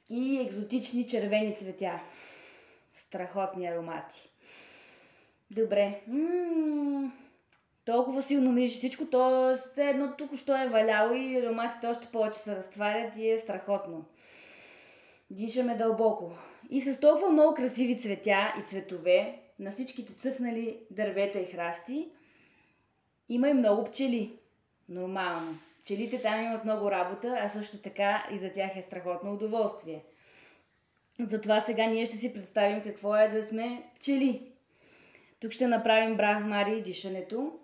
И 0.10 0.42
екзотични 0.42 1.08
червени 1.08 1.56
цветя 1.56 2.00
страхотни 2.94 3.68
аромати. 3.68 4.30
Добре. 5.52 6.02
Толкова 7.86 8.22
силно 8.22 8.52
мириш 8.52 8.72
всичко, 8.72 9.06
то 9.06 9.56
все 9.72 9.90
едно 9.90 10.16
тук 10.18 10.36
що 10.36 10.62
е 10.62 10.70
валяло 10.70 11.14
и 11.14 11.38
ароматите 11.38 11.88
още 11.88 12.08
повече 12.08 12.40
се 12.40 12.56
разтварят 12.56 13.18
и 13.18 13.30
е 13.30 13.38
страхотно. 13.38 14.06
Дишаме 15.30 15.76
дълбоко. 15.76 16.32
И 16.70 16.82
с 16.82 17.00
толкова 17.00 17.30
много 17.30 17.54
красиви 17.54 18.00
цветя 18.00 18.54
и 18.60 18.66
цветове, 18.68 19.40
на 19.60 19.72
всичките 19.72 20.14
цъфнали 20.14 20.80
дървета 20.92 21.40
и 21.40 21.46
храсти, 21.46 22.10
има 23.30 23.50
и 23.50 23.54
много 23.54 23.84
пчели. 23.84 24.41
Нормално. 24.92 25.60
Пчелите 25.84 26.22
там 26.22 26.44
имат 26.44 26.66
много 26.66 26.92
работа, 26.92 27.38
а 27.42 27.50
също 27.50 27.78
така 27.78 28.28
и 28.32 28.38
за 28.38 28.52
тях 28.52 28.78
е 28.78 28.82
страхотно 28.82 29.34
удоволствие. 29.34 30.04
Затова 31.20 31.60
сега 31.60 31.86
ние 31.86 32.06
ще 32.06 32.18
си 32.18 32.34
представим 32.34 32.84
какво 32.84 33.16
е 33.16 33.28
да 33.28 33.44
сме 33.44 33.84
пчели. 33.96 34.52
Тук 35.40 35.52
ще 35.52 35.68
направим 35.68 36.18
брахмари 36.18 36.78
и 36.78 36.82
дишането, 36.82 37.60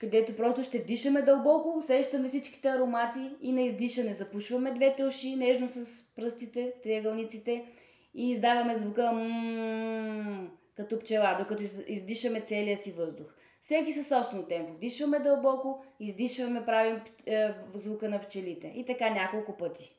където 0.00 0.36
просто 0.36 0.62
ще 0.62 0.78
вдишаме 0.78 1.22
дълбоко, 1.22 1.78
усещаме 1.78 2.28
всичките 2.28 2.68
аромати 2.68 3.30
и 3.42 3.52
на 3.52 3.62
издишане 3.62 4.14
запушваме 4.14 4.72
двете 4.72 5.04
уши 5.04 5.36
нежно 5.36 5.68
с 5.68 6.04
пръстите, 6.16 6.72
триъгълниците 6.82 7.64
и 8.14 8.30
издаваме 8.30 8.76
звука 8.76 9.12
като 10.76 10.98
пчела, 10.98 11.36
докато 11.38 11.62
издишаме 11.86 12.40
целия 12.40 12.76
си 12.76 12.92
въздух. 12.92 13.26
Всеки 13.64 13.92
със 13.92 14.08
собствено 14.08 14.42
темпо. 14.42 14.72
Вдишваме 14.72 15.18
дълбоко, 15.18 15.84
издишваме, 16.00 16.66
правим 16.66 17.00
е, 17.26 17.54
звука 17.74 18.08
на 18.08 18.20
пчелите. 18.20 18.72
И 18.76 18.84
така 18.84 19.10
няколко 19.10 19.56
пъти. 19.56 19.94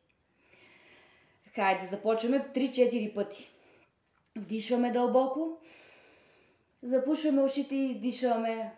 Хайде, 1.55 1.85
започваме 1.85 2.39
3-4 2.39 3.13
пъти. 3.13 3.49
Вдишваме 4.35 4.91
дълбоко, 4.91 5.57
запушваме 6.83 7.41
ушите 7.41 7.75
и 7.75 7.89
издишваме. 7.89 8.71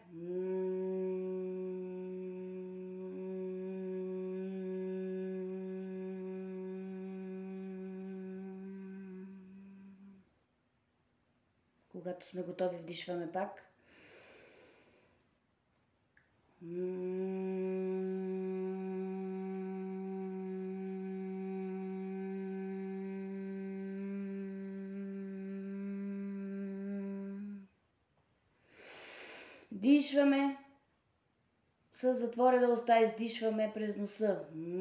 Когато 11.92 12.28
сме 12.30 12.42
готови, 12.42 12.78
вдишваме 12.78 13.32
пак. 13.32 13.68
Вдишваме 29.72 30.58
с 31.94 32.14
затворена 32.14 32.74
уста, 32.74 33.00
издишваме 33.00 33.72
през 33.74 33.96
носа. 33.98 34.46
И 34.56 34.78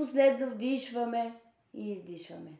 последно 0.00 0.50
вдишваме 0.50 1.32
и 1.74 1.92
издишваме. 1.92 2.50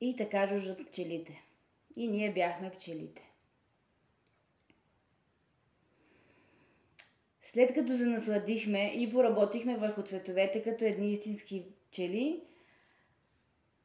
И 0.00 0.16
така 0.16 0.46
жужжат 0.46 0.88
пчелите. 0.88 1.42
И 1.96 2.08
ние 2.08 2.32
бяхме 2.32 2.70
пчелите. 2.70 3.22
След 7.42 7.74
като 7.74 7.96
се 7.96 8.06
насладихме 8.06 8.92
и 8.96 9.12
поработихме 9.12 9.76
върху 9.76 10.02
цветовете 10.02 10.62
като 10.62 10.84
едни 10.84 11.12
истински 11.12 11.64
пчели, 11.90 12.42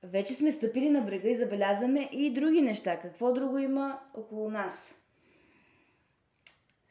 вече 0.03 0.33
сме 0.33 0.51
стъпили 0.51 0.89
на 0.89 1.01
брега 1.01 1.29
и 1.29 1.35
забелязваме 1.35 2.09
и 2.11 2.33
други 2.33 2.61
неща. 2.61 2.99
Какво 2.99 3.33
друго 3.33 3.57
има 3.57 3.99
около 4.13 4.49
нас? 4.49 4.95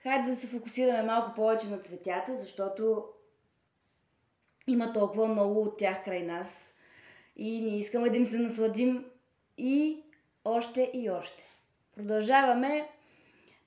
Хайде 0.03 0.31
да 0.31 0.37
се 0.37 0.47
фокусираме 0.47 1.03
малко 1.03 1.35
повече 1.35 1.71
на 1.71 1.79
цветята, 1.79 2.37
защото 2.37 3.05
има 4.67 4.93
толкова 4.93 5.29
много 5.29 5.63
от 5.63 5.79
тях 5.79 6.05
край 6.05 6.23
нас 6.23 6.75
и 7.37 7.61
ние 7.61 7.79
искаме 7.79 8.11
да 8.11 8.17
им 8.17 8.27
се 8.27 8.39
насладим 8.39 9.05
и 9.59 10.03
още 10.45 10.91
и 10.95 11.11
още. 11.11 11.45
Продължаваме. 11.97 12.89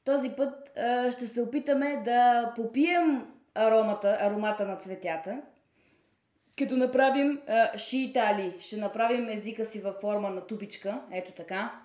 Този 0.04 0.30
път 0.30 0.72
ще 1.12 1.28
се 1.28 1.42
опитаме 1.42 2.02
да 2.06 2.52
попием 2.56 3.34
аромата, 3.56 4.18
аромата 4.22 4.66
на 4.66 4.78
цветята, 4.78 5.42
като 6.58 6.78
направим 6.78 7.42
а, 7.48 7.78
шиитали. 7.78 8.56
Ще 8.60 8.78
направим 8.78 9.30
езика 9.30 9.66
си 9.66 9.82
във 9.82 9.96
форма 9.96 10.30
на 10.30 10.48
тубичка. 10.48 11.02
Ето 11.12 11.32
така. 11.32 11.82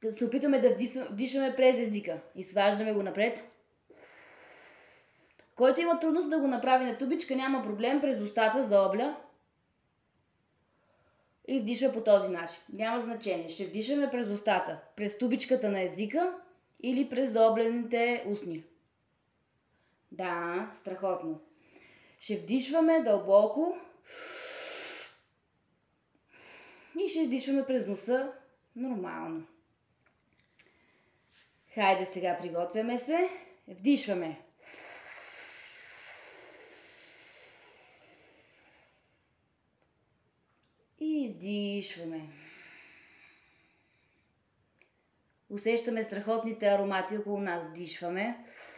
Като 0.00 0.18
се 0.18 0.24
опитаме 0.24 0.60
да 0.60 0.76
вдишаме 1.10 1.56
през 1.56 1.78
езика. 1.78 2.20
И 2.34 2.44
сваждаме 2.44 2.92
го 2.92 3.02
напред. 3.02 3.44
Който 5.56 5.80
има 5.80 6.00
трудност 6.00 6.30
да 6.30 6.38
го 6.38 6.46
направи 6.46 6.84
на 6.84 6.98
тубичка, 6.98 7.36
няма 7.36 7.62
проблем 7.62 8.00
през 8.00 8.20
устата 8.20 8.64
за 8.64 8.80
обля. 8.82 9.16
и 11.48 11.60
вдишва 11.60 11.92
по 11.92 12.00
този 12.00 12.32
начин. 12.32 12.62
Няма 12.72 13.00
значение. 13.00 13.48
Ще 13.48 13.66
вдишваме 13.66 14.10
през 14.10 14.28
устата, 14.28 14.80
през 14.96 15.18
тубичката 15.18 15.70
на 15.70 15.82
езика 15.82 16.34
или 16.82 17.08
през 17.08 17.32
заоблените 17.32 18.24
устни. 18.28 18.64
Да, 20.12 20.70
страхотно. 20.74 21.40
Ще 22.20 22.36
вдишваме 22.36 23.02
дълбоко 23.02 23.76
и 27.00 27.08
ще 27.08 27.18
издишваме 27.20 27.66
през 27.66 27.86
носа 27.86 28.32
нормално. 28.76 29.46
Хайде 31.74 32.04
сега, 32.04 32.38
приготвяме 32.40 32.98
се. 32.98 33.28
Вдишваме. 33.68 34.40
И 41.00 41.24
издишваме. 41.24 42.28
Усещаме 45.50 46.02
страхотните 46.02 46.66
аромати 46.66 47.16
около 47.16 47.40
нас. 47.40 47.72
Дишваме. 47.72 48.44
И 48.44 48.71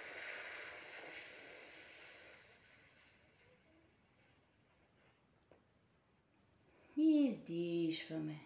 издишваме. 7.26 8.40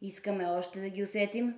Искаме 0.00 0.46
още 0.46 0.80
да 0.80 0.88
ги 0.88 1.02
усетим. 1.02 1.54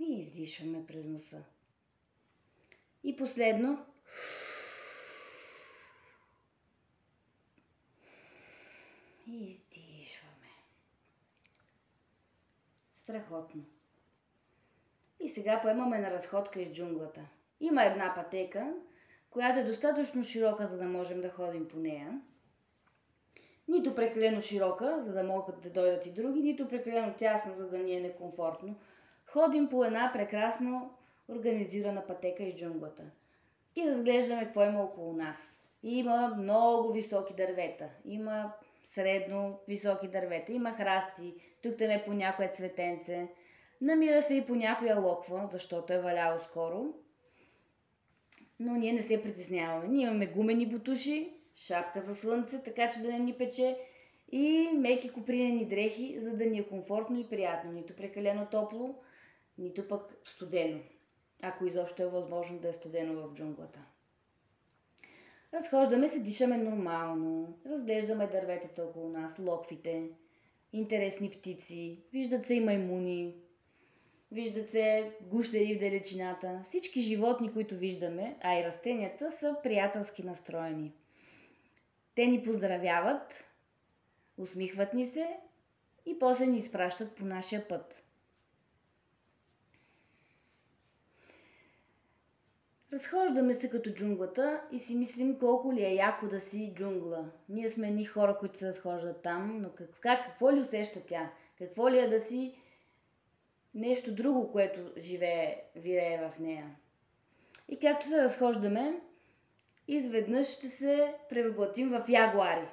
И 0.00 0.20
издишваме 0.20 0.86
през 0.86 1.06
носа. 1.06 1.44
И 3.04 3.16
последно. 3.16 3.86
И 9.26 9.50
издишваме. 9.50 10.50
Страхотно. 12.96 13.64
И 15.20 15.28
сега 15.28 15.60
поемаме 15.62 15.98
на 15.98 16.10
разходка 16.10 16.60
из 16.60 16.72
джунглата. 16.72 17.28
Има 17.64 17.84
една 17.84 18.14
пътека, 18.14 18.74
която 19.30 19.58
е 19.58 19.64
достатъчно 19.64 20.24
широка, 20.24 20.66
за 20.66 20.76
да 20.76 20.84
можем 20.84 21.20
да 21.20 21.30
ходим 21.30 21.68
по 21.68 21.76
нея. 21.76 22.20
Нито 23.68 23.94
прекалено 23.94 24.40
широка, 24.40 25.02
за 25.04 25.12
да 25.12 25.24
могат 25.24 25.60
да 25.60 25.70
дойдат 25.70 26.06
и 26.06 26.12
други, 26.12 26.42
нито 26.42 26.68
прекалено 26.68 27.14
тясна, 27.14 27.54
за 27.54 27.68
да 27.68 27.78
ни 27.78 27.96
е 27.96 28.00
некомфортно. 28.00 28.76
Ходим 29.26 29.68
по 29.68 29.84
една 29.84 30.10
прекрасно 30.12 30.94
организирана 31.28 32.06
пътека 32.06 32.42
из 32.42 32.54
джунглата. 32.54 33.02
И 33.76 33.86
разглеждаме 33.86 34.44
какво 34.44 34.64
има 34.64 34.82
около 34.82 35.12
нас. 35.12 35.38
Има 35.82 36.34
много 36.38 36.92
високи 36.92 37.34
дървета. 37.34 37.88
Има 38.04 38.52
средно 38.82 39.58
високи 39.68 40.08
дървета. 40.08 40.52
Има 40.52 40.72
храсти. 40.72 41.34
Тук 41.62 41.76
там 41.76 41.90
е 41.90 42.04
по 42.04 42.12
някое 42.12 42.48
цветенце. 42.48 43.28
Намира 43.80 44.22
се 44.22 44.34
и 44.34 44.46
по 44.46 44.54
някоя 44.54 45.00
локва, 45.00 45.48
защото 45.52 45.92
е 45.92 45.98
валяло 45.98 46.40
скоро 46.40 46.94
но 48.60 48.72
ние 48.72 48.92
не 48.92 49.02
се 49.02 49.22
притесняваме. 49.22 49.88
Ние 49.88 50.06
имаме 50.06 50.26
гумени 50.26 50.66
бутуши, 50.66 51.32
шапка 51.56 52.00
за 52.00 52.14
слънце, 52.14 52.62
така 52.62 52.90
че 52.90 53.00
да 53.00 53.12
не 53.12 53.18
ни 53.18 53.32
пече 53.32 53.78
и 54.32 54.68
меки 54.74 55.12
купринени 55.12 55.64
дрехи, 55.64 56.20
за 56.20 56.36
да 56.36 56.46
ни 56.46 56.58
е 56.58 56.68
комфортно 56.68 57.20
и 57.20 57.28
приятно. 57.28 57.72
Нито 57.72 57.96
прекалено 57.96 58.46
топло, 58.50 58.94
нито 59.58 59.88
пък 59.88 60.20
студено, 60.24 60.80
ако 61.42 61.66
изобщо 61.66 62.02
е 62.02 62.06
възможно 62.06 62.58
да 62.58 62.68
е 62.68 62.72
студено 62.72 63.28
в 63.28 63.34
джунглата. 63.34 63.80
Разхождаме 65.54 66.08
се, 66.08 66.20
дишаме 66.20 66.56
нормално, 66.56 67.58
разглеждаме 67.66 68.26
дърветата 68.26 68.82
около 68.82 69.08
нас, 69.08 69.38
локвите, 69.38 70.02
интересни 70.72 71.30
птици, 71.30 71.98
виждат 72.12 72.46
се 72.46 72.54
и 72.54 72.60
маймуни, 72.60 73.34
Виждат 74.34 74.70
се 74.70 75.12
гущери 75.20 75.74
в 75.74 75.78
далечината. 75.78 76.60
Всички 76.64 77.00
животни, 77.00 77.52
които 77.52 77.76
виждаме, 77.76 78.36
а 78.40 78.60
и 78.60 78.64
растенията, 78.64 79.32
са 79.32 79.56
приятелски 79.62 80.22
настроени. 80.22 80.92
Те 82.14 82.26
ни 82.26 82.42
поздравяват, 82.42 83.44
усмихват 84.38 84.94
ни 84.94 85.04
се 85.04 85.36
и 86.06 86.18
после 86.18 86.46
ни 86.46 86.58
изпращат 86.58 87.14
по 87.14 87.24
нашия 87.24 87.68
път. 87.68 88.04
Разхождаме 92.92 93.54
се 93.54 93.70
като 93.70 93.90
джунглата 93.90 94.62
и 94.72 94.78
си 94.78 94.94
мислим 94.94 95.38
колко 95.38 95.72
ли 95.72 95.84
е 95.84 95.94
яко 95.94 96.28
да 96.28 96.40
си 96.40 96.72
джунгла. 96.76 97.30
Ние 97.48 97.68
сме 97.68 97.90
ни 97.90 98.04
хора, 98.04 98.36
които 98.38 98.58
се 98.58 98.68
разхождат 98.68 99.22
там, 99.22 99.60
но 99.60 99.70
как, 99.70 99.90
как, 100.00 100.24
какво 100.24 100.52
ли 100.52 100.60
усеща 100.60 101.00
тя? 101.06 101.32
Какво 101.58 101.90
ли 101.90 101.98
е 101.98 102.08
да 102.08 102.20
си 102.20 102.63
нещо 103.74 104.14
друго, 104.14 104.52
което 104.52 104.80
живее, 104.98 105.62
вирее 105.76 106.18
в 106.18 106.38
нея. 106.38 106.76
И 107.68 107.78
както 107.78 108.06
се 108.06 108.22
разхождаме, 108.22 109.00
изведнъж 109.88 110.46
ще 110.46 110.68
се 110.68 111.14
превъплатим 111.28 111.90
в 111.90 112.04
ягуари. 112.08 112.68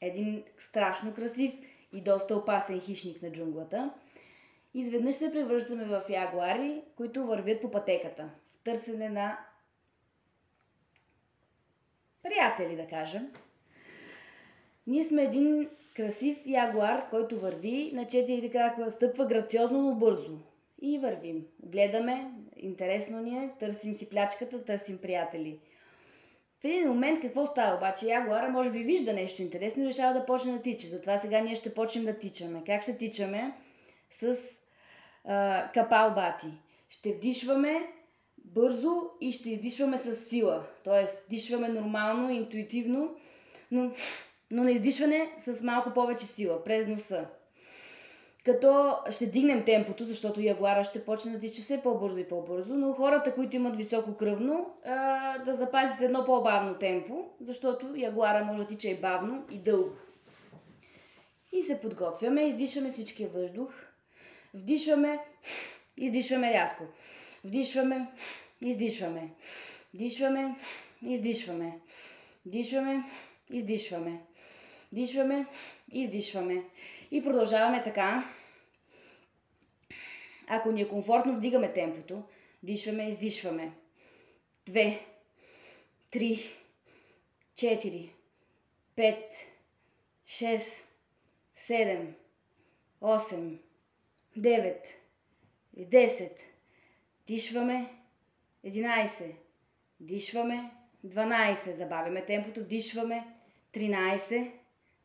Един 0.00 0.44
страшно 0.58 1.14
красив 1.14 1.52
и 1.92 2.00
доста 2.00 2.36
опасен 2.36 2.80
хищник 2.80 3.22
на 3.22 3.32
джунглата. 3.32 3.94
Изведнъж 4.74 5.14
се 5.14 5.32
превръщаме 5.32 5.84
в 5.84 6.02
ягуари, 6.08 6.82
които 6.96 7.26
вървят 7.26 7.60
по 7.60 7.70
пътеката, 7.70 8.30
в 8.50 8.58
търсене 8.64 9.08
на 9.08 9.38
приятели, 12.22 12.76
да 12.76 12.86
кажем. 12.86 13.32
Ние 14.86 15.04
сме 15.04 15.22
един 15.22 15.70
красив 15.94 16.38
ягуар, 16.46 17.10
който 17.10 17.40
върви 17.40 17.90
на 17.94 18.06
четирите 18.06 18.50
крака, 18.50 18.90
стъпва 18.90 19.26
грациозно, 19.26 19.82
но 19.82 19.94
бързо. 19.94 20.38
И 20.82 20.98
вървим. 20.98 21.46
Гледаме, 21.62 22.30
интересно 22.56 23.20
ни 23.20 23.38
е, 23.38 23.50
търсим 23.60 23.94
си 23.94 24.08
плячката, 24.08 24.64
търсим 24.64 24.98
приятели. 24.98 25.58
В 26.60 26.64
един 26.64 26.88
момент 26.88 27.20
какво 27.20 27.46
става 27.46 27.76
обаче? 27.76 28.06
Ягуара 28.06 28.48
може 28.48 28.70
би 28.70 28.78
вижда 28.78 29.12
нещо 29.12 29.42
интересно 29.42 29.82
и 29.82 29.86
решава 29.86 30.14
да 30.14 30.26
почне 30.26 30.52
да 30.52 30.62
тича. 30.62 30.86
Затова 30.86 31.18
сега 31.18 31.40
ние 31.40 31.54
ще 31.54 31.74
почнем 31.74 32.04
да 32.04 32.18
тичаме. 32.18 32.62
Как 32.66 32.82
ще 32.82 32.98
тичаме? 32.98 33.52
С 34.10 34.38
а, 35.24 35.70
капал 35.74 36.14
бати. 36.14 36.46
Ще 36.88 37.12
вдишваме 37.12 37.86
бързо 38.44 39.02
и 39.20 39.32
ще 39.32 39.50
издишваме 39.50 39.98
с 39.98 40.14
сила. 40.14 40.64
Тоест, 40.84 41.26
вдишваме 41.26 41.68
нормално, 41.68 42.30
интуитивно, 42.30 43.16
но 43.70 43.92
но 44.50 44.64
на 44.64 44.70
издишване 44.70 45.32
с 45.38 45.62
малко 45.62 45.92
повече 45.94 46.26
сила, 46.26 46.64
през 46.64 46.86
носа. 46.86 47.26
Като 48.44 48.96
ще 49.10 49.26
дигнем 49.26 49.64
темпото, 49.64 50.04
защото 50.04 50.40
ягуара 50.40 50.84
ще 50.84 51.04
почне 51.04 51.32
да 51.32 51.40
тича 51.40 51.62
все 51.62 51.82
по-бързо 51.82 52.18
и 52.18 52.28
по-бързо, 52.28 52.74
но 52.74 52.92
хората, 52.92 53.34
които 53.34 53.56
имат 53.56 53.76
високо 53.76 54.16
кръвно, 54.16 54.74
да 55.44 55.54
запазят 55.54 56.00
едно 56.00 56.24
по-бавно 56.24 56.74
темпо, 56.74 57.24
защото 57.40 57.94
ягуара 57.96 58.44
може 58.44 58.58
да 58.58 58.66
тича 58.66 58.88
и 58.88 59.00
бавно 59.00 59.44
и 59.50 59.58
дълго. 59.58 59.94
И 61.52 61.62
се 61.62 61.80
подготвяме, 61.80 62.46
издишаме 62.46 62.90
всичкия 62.90 63.28
въздух, 63.28 63.74
вдишваме, 64.54 65.18
издишваме 65.96 66.52
рязко. 66.52 66.84
Вдишваме, 67.44 68.06
издишваме. 68.60 69.30
Дишваме, 69.94 70.56
издишваме. 71.02 71.78
Дишваме, 72.46 73.04
издишваме. 73.50 74.20
Дишваме, 74.94 75.46
издишваме. 75.92 76.64
И 77.10 77.22
продължаваме 77.22 77.82
така. 77.82 78.24
Ако 80.48 80.72
ни 80.72 80.82
е 80.82 80.88
комфортно, 80.88 81.36
вдигаме 81.36 81.72
темпото. 81.72 82.22
Дишваме, 82.62 83.08
издишваме. 83.08 83.72
Две, 84.66 85.06
три, 86.10 86.38
четири, 87.56 88.12
пет, 88.96 89.32
шест, 90.26 90.88
седем, 91.54 92.14
осем, 93.00 93.58
девет, 94.36 94.86
десет. 95.76 96.40
Дишваме, 97.26 97.90
11. 98.66 99.32
Дишваме, 100.00 100.70
12. 101.06 101.72
Забавяме 101.72 102.24
темпото, 102.24 102.60
вдишваме, 102.60 103.34
13. 103.72 104.50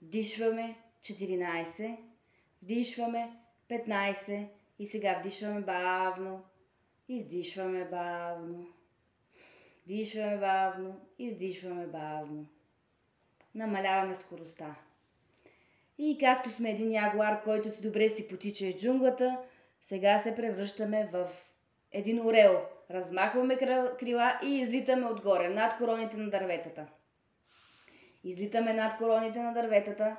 Вдишваме 0.01 0.75
14, 1.01 1.97
вдишваме 2.63 3.31
15 3.69 4.47
и 4.79 4.85
сега 4.85 5.19
вдишваме 5.19 5.61
бавно, 5.61 6.43
издишваме 7.09 7.85
бавно, 7.85 8.67
дишваме 9.87 10.37
бавно, 10.37 10.99
издишваме 11.19 11.87
бавно. 11.87 12.45
Намаляваме 13.55 14.15
скоростта. 14.15 14.75
И 15.97 16.17
както 16.19 16.49
сме 16.49 16.71
един 16.71 16.91
ягуар, 16.91 17.43
който 17.43 17.71
ти 17.71 17.81
добре 17.81 18.09
си 18.09 18.27
потича 18.27 18.65
из 18.65 18.75
джунглата, 18.81 19.37
сега 19.81 20.17
се 20.17 20.35
превръщаме 20.35 21.09
в 21.11 21.29
един 21.91 22.25
орел, 22.25 22.65
размахваме 22.91 23.57
крила 23.99 24.39
и 24.43 24.59
излитаме 24.59 25.05
отгоре, 25.05 25.49
над 25.49 25.77
короните 25.77 26.17
на 26.17 26.29
дърветата. 26.29 26.87
Излитаме 28.23 28.73
над 28.73 28.97
короните 28.97 29.39
на 29.39 29.53
дърветата 29.53 30.15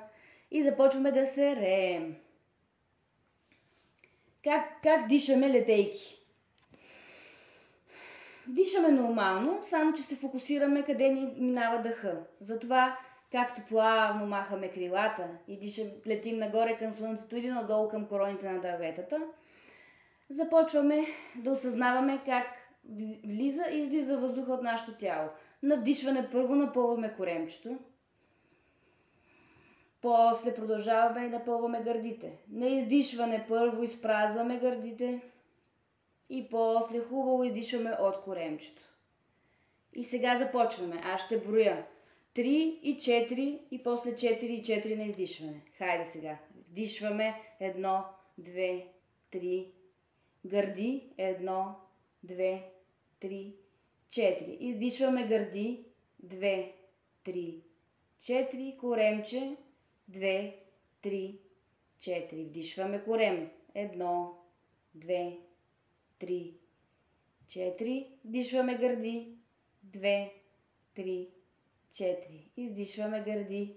и 0.51 0.63
започваме 0.63 1.11
да 1.11 1.25
се 1.25 1.55
реем. 1.55 2.15
Как, 4.43 4.81
как 4.83 5.07
дишаме 5.07 5.49
летейки? 5.49 6.17
Дишаме 8.47 8.91
нормално, 8.91 9.59
само 9.63 9.93
че 9.93 10.01
се 10.03 10.15
фокусираме 10.15 10.83
къде 10.83 11.09
ни 11.09 11.33
минава 11.37 11.81
дъха. 11.81 12.19
Затова, 12.39 12.97
както 13.31 13.61
плавно 13.69 14.27
махаме 14.27 14.71
крилата 14.71 15.27
и 15.47 15.59
дишам, 15.59 15.85
летим 16.07 16.37
нагоре 16.37 16.77
към 16.77 16.91
слънцето 16.91 17.35
или 17.35 17.49
надолу 17.49 17.87
към 17.87 18.05
короните 18.07 18.51
на 18.51 18.61
дърветата, 18.61 19.19
започваме 20.29 21.05
да 21.35 21.51
осъзнаваме 21.51 22.21
как 22.25 22.45
влиза 23.25 23.63
и 23.71 23.81
излиза 23.81 24.17
въздуха 24.17 24.53
от 24.53 24.63
нашето 24.63 24.91
тяло. 24.91 25.29
На 25.63 25.77
вдишване 25.77 26.29
първо 26.31 26.55
напълваме 26.55 27.13
коремчето, 27.17 27.77
после 30.01 30.55
продължаваме 30.55 31.25
и 31.25 31.29
напълваме 31.29 31.81
гърдите. 31.81 32.37
На 32.49 32.67
издишване 32.67 33.45
първо 33.47 33.83
изпразваме 33.83 34.59
гърдите 34.59 35.21
и 36.29 36.49
после 36.49 36.99
хубаво 36.99 37.43
издишваме 37.43 37.91
от 37.99 38.21
коремчето. 38.23 38.81
И 39.93 40.03
сега 40.03 40.37
започваме. 40.37 41.01
Аз 41.03 41.25
ще 41.25 41.39
броя. 41.39 41.85
3 42.35 42.41
и 42.41 42.97
4 42.97 43.59
и 43.71 43.83
после 43.83 44.11
4 44.11 44.43
и 44.43 44.63
4 44.63 44.97
на 44.97 45.03
издишване. 45.03 45.61
Хайде 45.77 46.05
сега. 46.05 46.37
Вдишваме 46.69 47.35
1, 47.61 48.03
2, 48.41 48.85
3. 49.31 49.67
Гърди 50.45 51.13
1, 51.17 51.65
2, 52.25 52.61
3, 53.21 53.53
4. 54.09 54.57
Издишваме 54.59 55.27
гърди 55.27 55.85
2, 56.25 56.71
3, 57.25 57.61
4. 58.19 58.77
Коремче 58.77 59.55
2, 60.11 60.53
3, 61.01 61.39
4. 61.99 62.45
Вдишваме 62.45 63.03
корем. 63.03 63.49
1, 63.75 64.35
2, 64.95 65.37
3, 66.19 66.53
4. 67.47 68.07
Вдишваме 68.25 68.77
гърди. 68.77 69.27
2, 69.83 70.29
3, 70.95 71.27
4. 71.91 72.15
Издишваме 72.57 73.23
гърди. 73.23 73.75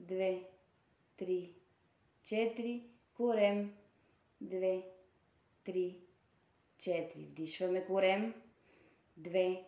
2, 0.00 0.42
3, 1.18 1.50
4. 2.24 2.82
Корем. 3.14 3.72
2, 4.42 4.82
3, 5.64 5.94
4. 6.78 7.26
Вдишваме 7.26 7.84
корем. 7.86 8.34
2, 9.20 9.60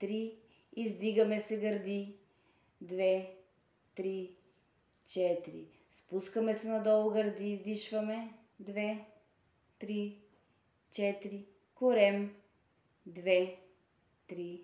3. 0.00 0.34
Издигаме 0.76 1.40
се 1.40 1.56
гърди. 1.56 2.14
2, 2.84 3.28
3, 3.96 4.35
4. 5.06 5.64
Спускаме 5.90 6.54
се 6.54 6.68
надолу 6.68 7.10
гърди, 7.10 7.52
издишваме. 7.52 8.34
2, 8.62 9.04
3, 9.80 10.14
4. 10.92 11.44
Корем. 11.74 12.34
2, 13.08 13.56
3, 14.28 14.60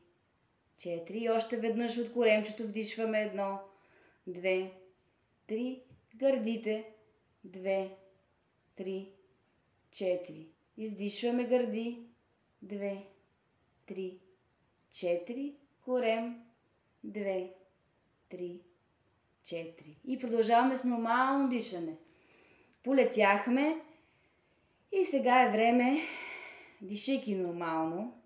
4. 0.79 1.11
И 1.11 1.31
още 1.31 1.57
веднъж 1.57 1.99
от 1.99 2.13
коремчето 2.13 2.63
вдишваме 2.63 3.33
1, 3.35 3.59
2, 4.29 4.71
3. 5.49 5.83
Гърдите. 6.17 6.93
2, 7.47 7.91
3, 8.77 9.09
4. 9.91 10.47
Издишваме 10.77 11.45
гърди. 11.45 11.99
2, 12.65 13.05
3, 13.89 14.19
4. 14.93 15.55
Корем. 15.85 16.45
2, 17.07 17.51
3, 18.31 18.61
4. 18.61 18.72
И 20.07 20.19
продължаваме 20.21 20.77
с 20.77 20.85
нормално 20.85 21.49
дишане. 21.49 21.97
Полетяхме 22.85 23.77
и 24.93 25.05
сега 25.05 25.43
е 25.43 25.51
време, 25.51 25.99
дишайки 26.81 27.35
нормално, 27.35 28.23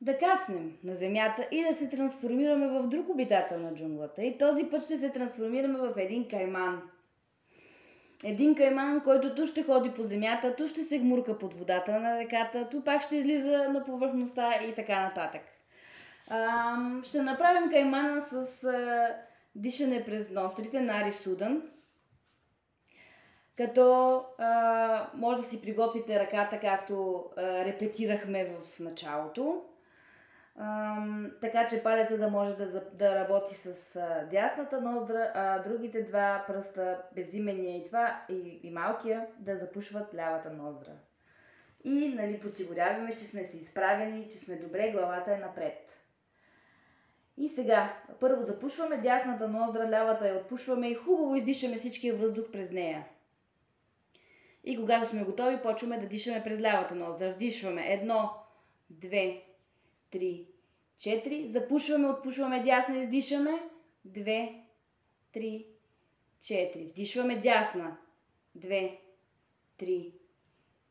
да 0.00 0.18
кацнем 0.18 0.78
на 0.84 0.94
земята 0.94 1.48
и 1.50 1.62
да 1.62 1.74
се 1.74 1.88
трансформираме 1.88 2.68
в 2.68 2.86
друг 2.86 3.08
обитател 3.08 3.60
на 3.60 3.74
джунглата. 3.74 4.22
И 4.24 4.38
този 4.38 4.64
път 4.64 4.84
ще 4.84 4.96
се 4.96 5.10
трансформираме 5.10 5.78
в 5.78 5.94
един 5.96 6.28
кайман. 6.28 6.82
Един 8.24 8.54
кайман, 8.54 9.00
който 9.04 9.34
ту 9.34 9.46
ще 9.46 9.62
ходи 9.62 9.92
по 9.92 10.02
земята, 10.02 10.56
ту 10.56 10.68
ще 10.68 10.82
се 10.82 10.98
гмурка 10.98 11.38
под 11.38 11.54
водата 11.54 12.00
на 12.00 12.18
реката, 12.18 12.68
ту 12.68 12.84
пак 12.84 13.02
ще 13.02 13.16
излиза 13.16 13.68
на 13.68 13.84
повърхността 13.84 14.54
и 14.64 14.74
така 14.74 15.02
нататък. 15.02 15.55
А, 16.28 16.76
ще 17.04 17.22
направим 17.22 17.70
каймана 17.70 18.20
с 18.20 18.64
а, 18.64 19.14
дишане 19.54 20.04
през 20.04 20.30
нострите, 20.30 20.80
Нари 20.80 21.12
Судан. 21.12 21.62
Като 23.56 24.16
а, 24.38 25.10
може 25.14 25.42
да 25.42 25.48
си 25.48 25.62
приготвите 25.62 26.20
ръката, 26.20 26.60
както 26.60 27.24
а, 27.36 27.42
репетирахме 27.64 28.44
в 28.44 28.80
началото. 28.80 29.64
А, 30.58 30.96
така 31.40 31.66
че 31.66 31.82
палеца 31.82 32.18
да 32.18 32.28
може 32.28 32.54
да, 32.54 32.82
да 32.92 33.14
работи 33.14 33.54
с 33.54 33.96
а, 33.96 34.26
дясната 34.30 34.80
ноздра, 34.80 35.32
а 35.34 35.58
другите 35.58 36.02
два 36.02 36.44
пръста, 36.46 37.02
безимения 37.14 37.78
и 37.78 37.84
това, 37.84 38.24
и, 38.28 38.60
и 38.62 38.70
малкия, 38.70 39.26
да 39.38 39.56
запушват 39.56 40.14
лявата 40.14 40.50
ноздра. 40.50 40.92
И 41.84 42.08
нали, 42.08 42.40
подсигуряваме, 42.40 43.16
че 43.16 43.24
сме 43.24 43.44
се 43.44 43.56
изправени, 43.56 44.28
че 44.30 44.38
сме 44.38 44.56
добре, 44.56 44.90
главата 44.90 45.32
е 45.32 45.36
напред. 45.36 45.95
И 47.36 47.48
сега, 47.48 48.02
първо 48.20 48.42
запушваме 48.42 48.96
дясната 48.96 49.48
ноздра, 49.48 49.90
лявата 49.90 50.28
я 50.28 50.36
отпушваме 50.36 50.88
и 50.88 50.94
хубаво 50.94 51.36
издишаме 51.36 51.76
всичкия 51.76 52.14
въздух 52.14 52.50
през 52.52 52.70
нея. 52.70 53.06
И 54.64 54.76
когато 54.76 55.08
сме 55.08 55.24
готови, 55.24 55.62
почваме 55.62 55.98
да 55.98 56.06
дишаме 56.06 56.44
през 56.44 56.60
лявата 56.60 56.94
ноздра. 56.94 57.32
Вдишваме 57.32 57.92
едно, 57.92 58.30
две, 58.90 59.42
три, 60.10 60.46
четири. 60.98 61.46
Запушваме, 61.46 62.08
отпушваме 62.08 62.62
дясна, 62.62 62.98
издишаме. 62.98 63.62
Две, 64.04 64.64
три, 65.32 65.66
четири. 66.40 66.84
Вдишваме 66.84 67.36
дясна. 67.36 67.96
Две, 68.54 69.00
три, 69.76 70.14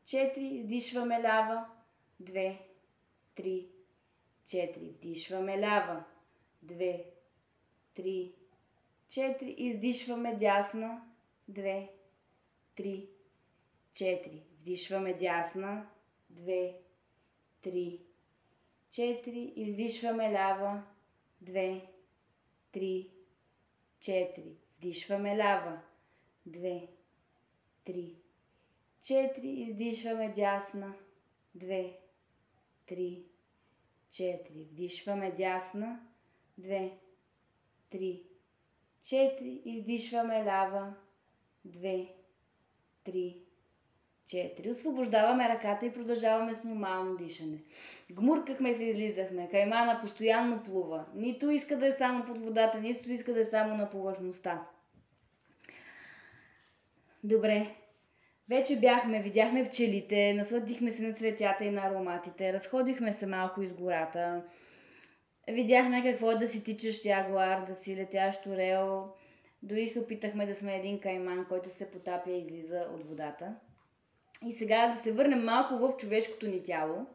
четири. 0.04 0.44
Издишваме 0.44 1.22
лява. 1.22 1.66
Две, 2.20 2.58
три, 3.34 3.68
четири. 4.46 4.84
Вдишваме 4.84 5.60
лява. 5.60 6.04
2, 6.68 7.04
3, 7.94 8.32
4. 9.08 9.54
Издишваме 9.58 10.34
дясна. 10.34 11.02
2, 11.48 11.88
3, 12.76 13.08
4. 13.94 14.42
Вдишваме 14.60 15.14
дясна. 15.14 15.86
2, 16.30 16.74
3, 17.62 18.00
4. 18.90 19.52
Издишваме 19.56 20.32
лява. 20.32 20.82
2, 21.40 21.80
3, 22.72 23.10
4. 24.00 24.56
Вдишваме 24.78 25.36
лява. 25.36 25.80
2, 26.46 26.88
3, 27.84 28.14
4. 29.02 29.38
Издишваме 29.44 30.32
дясна. 30.32 30.94
2, 31.54 31.92
3, 32.86 33.24
4. 34.10 34.64
Вдишваме 34.70 35.30
дясна. 35.30 36.05
2, 36.60 36.90
3, 37.92 38.22
4. 39.02 39.62
Издишваме 39.64 40.44
лява. 40.44 40.94
2, 41.68 42.08
3, 43.06 43.36
4. 44.26 44.70
Освобождаваме 44.70 45.48
ръката 45.48 45.86
и 45.86 45.92
продължаваме 45.92 46.54
с 46.54 46.64
нормално 46.64 47.16
дишане. 47.16 47.58
Гмуркахме 48.12 48.74
се, 48.74 48.84
излизахме. 48.84 49.48
Каймана 49.50 50.00
постоянно 50.00 50.62
плува. 50.62 51.04
Нито 51.14 51.50
иска 51.50 51.78
да 51.78 51.86
е 51.86 51.92
само 51.92 52.24
под 52.24 52.38
водата, 52.38 52.80
нито 52.80 53.12
иска 53.12 53.32
да 53.32 53.40
е 53.40 53.44
само 53.44 53.76
на 53.76 53.90
повърхността. 53.90 54.66
Добре. 57.24 57.74
Вече 58.48 58.80
бяхме, 58.80 59.22
видяхме 59.22 59.68
пчелите, 59.68 60.34
насладихме 60.34 60.90
се 60.90 61.02
на 61.02 61.12
цветята 61.12 61.64
и 61.64 61.70
на 61.70 61.86
ароматите, 61.86 62.52
разходихме 62.52 63.12
се 63.12 63.26
малко 63.26 63.62
из 63.62 63.72
гората. 63.72 64.42
Видяхме 65.50 66.02
какво 66.02 66.30
е 66.30 66.36
да 66.36 66.48
си 66.48 66.64
тичаш 66.64 67.04
ягуар, 67.04 67.66
да 67.66 67.74
си 67.74 67.96
летящ 67.96 68.46
орел. 68.46 69.08
Дори 69.62 69.88
се 69.88 70.00
опитахме 70.00 70.46
да 70.46 70.54
сме 70.54 70.76
един 70.76 71.00
кайман, 71.00 71.46
който 71.48 71.68
се 71.68 71.90
потапя 71.90 72.30
и 72.30 72.38
излиза 72.38 72.86
от 72.94 73.08
водата. 73.08 73.54
И 74.46 74.52
сега 74.52 74.88
да 74.88 75.02
се 75.02 75.12
върнем 75.12 75.44
малко 75.44 75.74
в 75.74 75.96
човешкото 75.96 76.48
ни 76.48 76.62
тяло. 76.62 77.06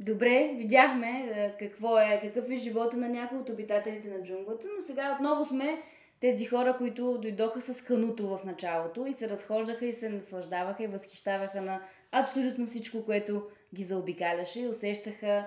Добре, 0.00 0.54
видяхме 0.56 1.08
е, 1.08 1.56
какво 1.58 1.98
е, 1.98 2.20
какъв 2.22 2.50
е 2.50 2.56
живота 2.56 2.96
на 2.96 3.08
някои 3.08 3.38
от 3.38 3.48
обитателите 3.48 4.08
на 4.08 4.22
джунглата, 4.22 4.66
но 4.76 4.82
сега 4.82 5.14
отново 5.14 5.44
сме 5.44 5.82
Тези 6.20 6.46
хора, 6.46 6.76
които 6.78 7.18
дойдоха 7.18 7.60
с 7.60 7.82
кануто 7.82 8.28
в 8.28 8.44
началото 8.44 9.06
и 9.06 9.12
се 9.12 9.28
разхождаха 9.28 9.86
и 9.86 9.92
се 9.92 10.08
наслаждаваха 10.08 10.82
и 10.82 10.86
възхищаваха 10.86 11.60
на 11.60 11.80
абсолютно 12.12 12.66
всичко, 12.66 13.04
което 13.04 13.42
ги 13.74 13.84
заобикаляше 13.84 14.60
и 14.60 14.68
усещаха 14.68 15.46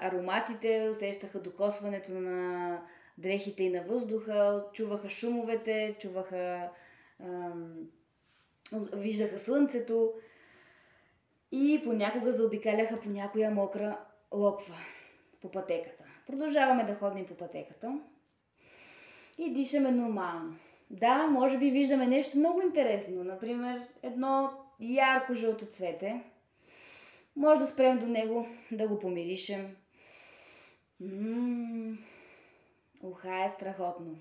ароматите, 0.00 0.90
усещаха 0.92 1.38
докосването 1.38 2.14
на 2.14 2.80
дрехите 3.18 3.62
и 3.62 3.70
на 3.70 3.82
въздуха, 3.82 4.64
чуваха 4.72 5.10
шумовете, 5.10 5.96
чуваха, 6.00 6.70
а, 7.24 7.52
виждаха 8.92 9.38
слънцето 9.38 10.12
и 11.52 11.80
понякога 11.84 12.32
заобикаляха 12.32 13.00
по 13.00 13.08
някоя 13.08 13.50
мокра 13.50 13.98
локва 14.32 14.74
по 15.42 15.50
пътеката. 15.50 16.04
Продължаваме 16.26 16.84
да 16.84 16.94
ходим 16.94 17.26
по 17.26 17.34
пътеката 17.34 18.00
и 19.38 19.52
дишаме 19.52 19.90
нормално. 19.90 20.56
Да, 20.90 21.26
може 21.26 21.58
би 21.58 21.70
виждаме 21.70 22.06
нещо 22.06 22.38
много 22.38 22.62
интересно. 22.62 23.24
Например, 23.24 23.88
едно 24.02 24.50
ярко 24.80 25.34
жълто 25.34 25.66
цвете. 25.66 26.22
Може 27.36 27.60
да 27.60 27.66
спрем 27.66 27.98
до 27.98 28.06
него, 28.06 28.46
да 28.72 28.88
го 28.88 28.98
помиришем. 28.98 29.76
Ммм, 31.00 31.98
уха 33.02 33.44
е 33.44 33.48
страхотно. 33.48 34.18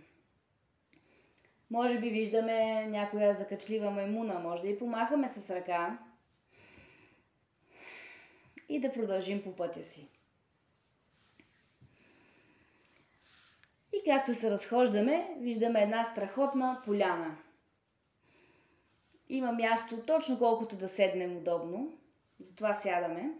Може 1.72 2.00
би 2.00 2.10
виждаме 2.10 2.88
някоя 2.88 3.36
закачлива 3.36 3.92
маймуна, 3.92 4.40
може 4.40 4.62
да 4.62 4.68
и 4.68 4.80
помахаме 4.80 5.28
с 5.28 5.50
ръка 5.50 6.00
и 8.70 8.80
да 8.80 8.92
продължим 8.92 9.44
по 9.44 9.56
пътя 9.56 9.84
си. 9.84 10.08
И 13.94 14.02
както 14.06 14.34
се 14.34 14.52
разхождаме, 14.52 15.36
виждаме 15.40 15.82
една 15.82 16.04
страхотна 16.04 16.82
поляна. 16.86 17.38
Има 19.30 19.52
място 19.52 20.06
точно 20.06 20.38
колкото 20.38 20.76
да 20.76 20.90
седнем 20.90 21.38
удобно. 21.38 21.98
Затова 22.40 22.74
сядаме. 22.74 23.32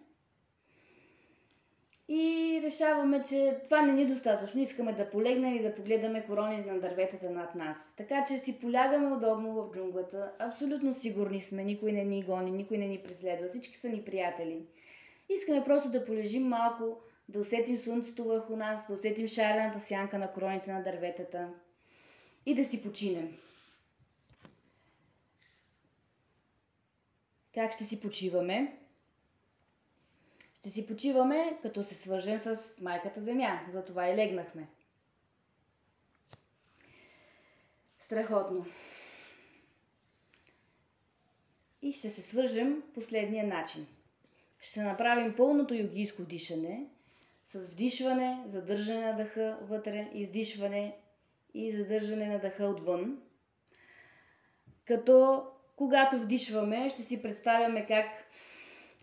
И 2.08 2.60
решаваме, 2.64 3.24
че 3.30 3.62
това 3.64 3.82
не 3.82 3.94
ни 3.94 4.02
е 4.02 4.06
достатъчно. 4.06 4.62
Искаме 4.62 4.94
да 4.94 5.10
полегнем 5.10 5.56
и 5.56 5.62
да 5.62 5.76
погледаме 5.76 6.26
короните 6.26 6.72
на 6.72 6.80
дърветата 6.80 7.30
над 7.30 7.56
нас. 7.56 7.78
Така 7.98 8.26
че 8.28 8.38
си 8.38 8.60
полягаме 8.60 9.16
удобно 9.16 9.54
в 9.54 9.72
джунглата. 9.74 10.32
Абсолютно 10.40 10.94
сигурни 10.94 11.42
сме. 11.42 11.64
Никой 11.64 11.92
не 11.92 12.04
ни 12.04 12.24
гони, 12.24 12.52
никой 12.52 12.78
не 12.78 12.88
ни 12.88 13.04
преследва. 13.04 13.48
Всички 13.48 13.78
са 13.78 13.90
ни 13.90 14.06
приятели. 14.06 14.66
Искаме 15.30 15.64
просто 15.64 15.90
да 15.90 16.06
полежим 16.06 16.48
малко, 16.48 16.98
да 17.30 17.40
усетим 17.40 17.78
слънцето 17.78 18.24
върху 18.24 18.56
нас, 18.56 18.88
да 18.88 18.94
усетим 18.94 19.28
шарената 19.28 19.80
сянка 19.80 20.18
на 20.18 20.32
короните 20.32 20.74
на 20.74 20.84
дърветата 20.84 21.50
и 22.46 22.56
да 22.56 22.64
си 22.64 22.84
починем. 22.84 23.38
Как 27.54 27.72
ще 27.72 27.84
си 27.84 28.02
почиваме? 28.02 28.85
Ще 30.66 30.72
си 30.72 30.86
почиваме, 30.86 31.58
като 31.62 31.84
се 31.84 31.96
свържем 31.96 32.38
с 32.38 32.58
майката 32.82 33.22
земя. 33.22 33.60
Затова 33.72 34.10
и 34.10 34.16
легнахме. 34.16 34.68
Страхотно. 38.00 38.66
И 41.82 41.92
ще 41.92 42.10
се 42.10 42.22
свържем 42.22 42.84
последния 42.94 43.48
начин. 43.48 43.88
Ще 44.60 44.82
направим 44.82 45.36
пълното 45.36 45.74
йогийско 45.74 46.22
дишане, 46.22 46.90
с 47.48 47.60
вдишване, 47.74 48.44
задържане 48.46 49.06
на 49.06 49.16
дъха 49.16 49.58
вътре, 49.62 50.10
издишване 50.14 50.98
и 51.54 51.72
задържане 51.72 52.28
на 52.28 52.40
дъха 52.40 52.66
отвън. 52.66 53.22
Като 54.86 55.46
когато 55.76 56.18
вдишваме, 56.18 56.90
ще 56.90 57.02
си 57.02 57.22
представяме 57.22 57.86
как 57.88 58.06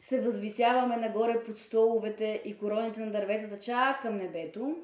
се 0.03 0.21
възвисяваме 0.21 0.97
нагоре 0.97 1.45
под 1.45 1.59
столовете 1.59 2.43
и 2.45 2.59
короните 2.59 3.01
на 3.01 3.11
дърветата 3.11 3.59
чак 3.59 4.03
към 4.03 4.17
небето. 4.17 4.77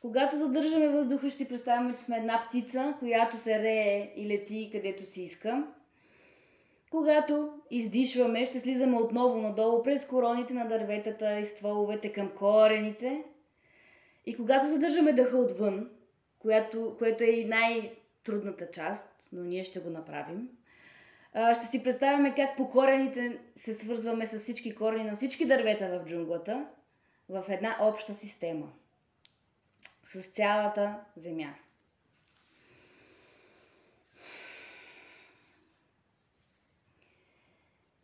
Когато 0.00 0.36
задържаме 0.36 0.88
въздуха, 0.88 1.30
ще 1.30 1.38
си 1.38 1.48
представяме, 1.48 1.94
че 1.94 2.02
сме 2.02 2.16
една 2.16 2.44
птица, 2.48 2.94
която 2.98 3.38
се 3.38 3.58
рее 3.58 4.12
и 4.16 4.26
лети 4.28 4.68
където 4.72 5.06
си 5.06 5.22
иска. 5.22 5.66
Когато 6.90 7.52
издишваме, 7.70 8.46
ще 8.46 8.58
слизаме 8.58 8.96
отново 8.96 9.42
надолу 9.42 9.82
през 9.82 10.06
короните 10.06 10.54
на 10.54 10.68
дърветата 10.68 11.38
и 11.38 11.44
стволовете 11.44 12.12
към 12.12 12.30
корените. 12.30 13.24
И 14.26 14.36
когато 14.36 14.68
задържаме 14.68 15.12
дъха 15.12 15.36
отвън, 15.36 15.90
която, 16.38 16.94
което 16.98 17.24
е 17.24 17.26
и 17.26 17.44
най-трудната 17.44 18.70
част, 18.70 19.28
но 19.32 19.44
ние 19.44 19.64
ще 19.64 19.80
го 19.80 19.90
направим, 19.90 20.48
ще 21.34 21.66
си 21.66 21.82
представяме 21.82 22.34
как 22.34 22.56
по 22.56 22.68
корените 22.68 23.40
се 23.56 23.74
свързваме 23.74 24.26
с 24.26 24.38
всички 24.38 24.74
корени 24.74 25.04
на 25.04 25.16
всички 25.16 25.46
дървета 25.46 25.88
в 25.88 26.04
джунглата 26.06 26.66
в 27.28 27.44
една 27.48 27.76
обща 27.80 28.14
система. 28.14 28.72
С 30.02 30.22
цялата 30.22 31.00
земя. 31.16 31.54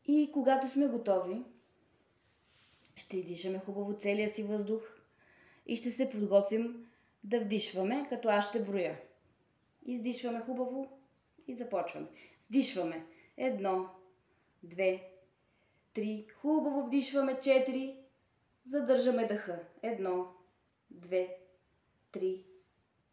И 0.07 0.31
когато 0.33 0.69
сме 0.69 0.87
готови, 0.87 1.43
ще 2.97 3.16
издишаме 3.16 3.59
хубаво 3.59 3.99
целия 3.99 4.35
си 4.35 4.43
въздух 4.43 4.83
и 5.66 5.77
ще 5.77 5.90
се 5.90 6.11
подготвим 6.11 6.87
да 7.25 7.40
вдишваме, 7.40 8.07
като 8.09 8.29
аз 8.29 8.49
ще 8.49 8.62
броя. 8.62 9.01
Издишваме 9.87 10.40
хубаво 10.40 10.99
и 11.47 11.55
започваме. 11.55 12.07
Вдишваме. 12.49 13.07
Едно, 13.37 13.88
две, 14.62 15.11
три. 15.93 16.27
Хубаво 16.40 16.87
вдишваме. 16.87 17.38
Четири. 17.40 17.97
Задържаме 18.64 19.27
дъха. 19.27 19.61
Едно, 19.83 20.35
две, 20.90 21.37
три, 22.12 22.45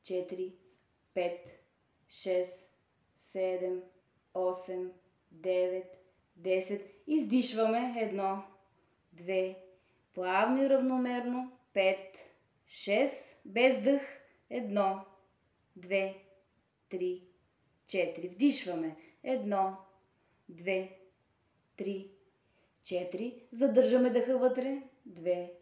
четири, 0.04 0.56
пет, 1.14 1.64
шест, 2.10 2.72
седем, 3.18 3.84
осем, 4.34 4.92
девет, 5.32 5.98
10. 6.42 6.82
Издишваме. 7.08 7.96
Едно, 7.98 8.44
две, 9.14 9.58
плавно 10.14 10.64
и 10.64 10.70
равномерно. 10.70 11.52
5, 11.74 11.98
6. 12.68 13.36
Без 13.46 13.82
дъх. 13.82 14.02
Едно, 14.50 15.06
две, 15.76 16.16
три, 16.90 17.24
четири. 17.88 18.28
Вдишваме. 18.28 18.96
Едно, 19.24 19.78
две, 20.50 21.00
три, 21.76 22.12
четири. 22.84 23.48
Задържаме 23.52 24.10
дъха 24.10 24.38
вътре. 24.38 24.84
Две, 25.06 25.54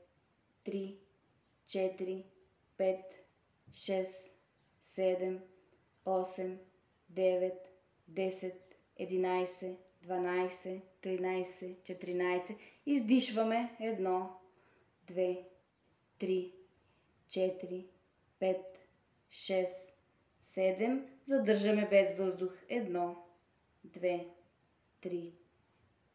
три, 0.63 0.97
четири, 1.67 2.25
пет, 2.77 3.25
шест, 3.73 4.35
седем, 4.81 5.39
осем, 6.05 6.59
девет, 7.09 7.71
десет, 8.07 8.75
единайсет, 8.97 9.85
12, 10.05 10.81
13, 11.01 11.75
14. 11.83 12.55
Издишваме. 12.85 13.75
1, 13.79 14.27
2, 15.07 15.45
3, 16.19 16.51
4, 17.29 17.85
5, 18.39 18.57
6, 19.31 19.67
7. 20.55 21.03
Задържаме 21.25 21.87
без 21.89 22.17
въздух. 22.17 22.51
1, 22.69 23.15
2, 23.87 23.95
3, 23.99 24.27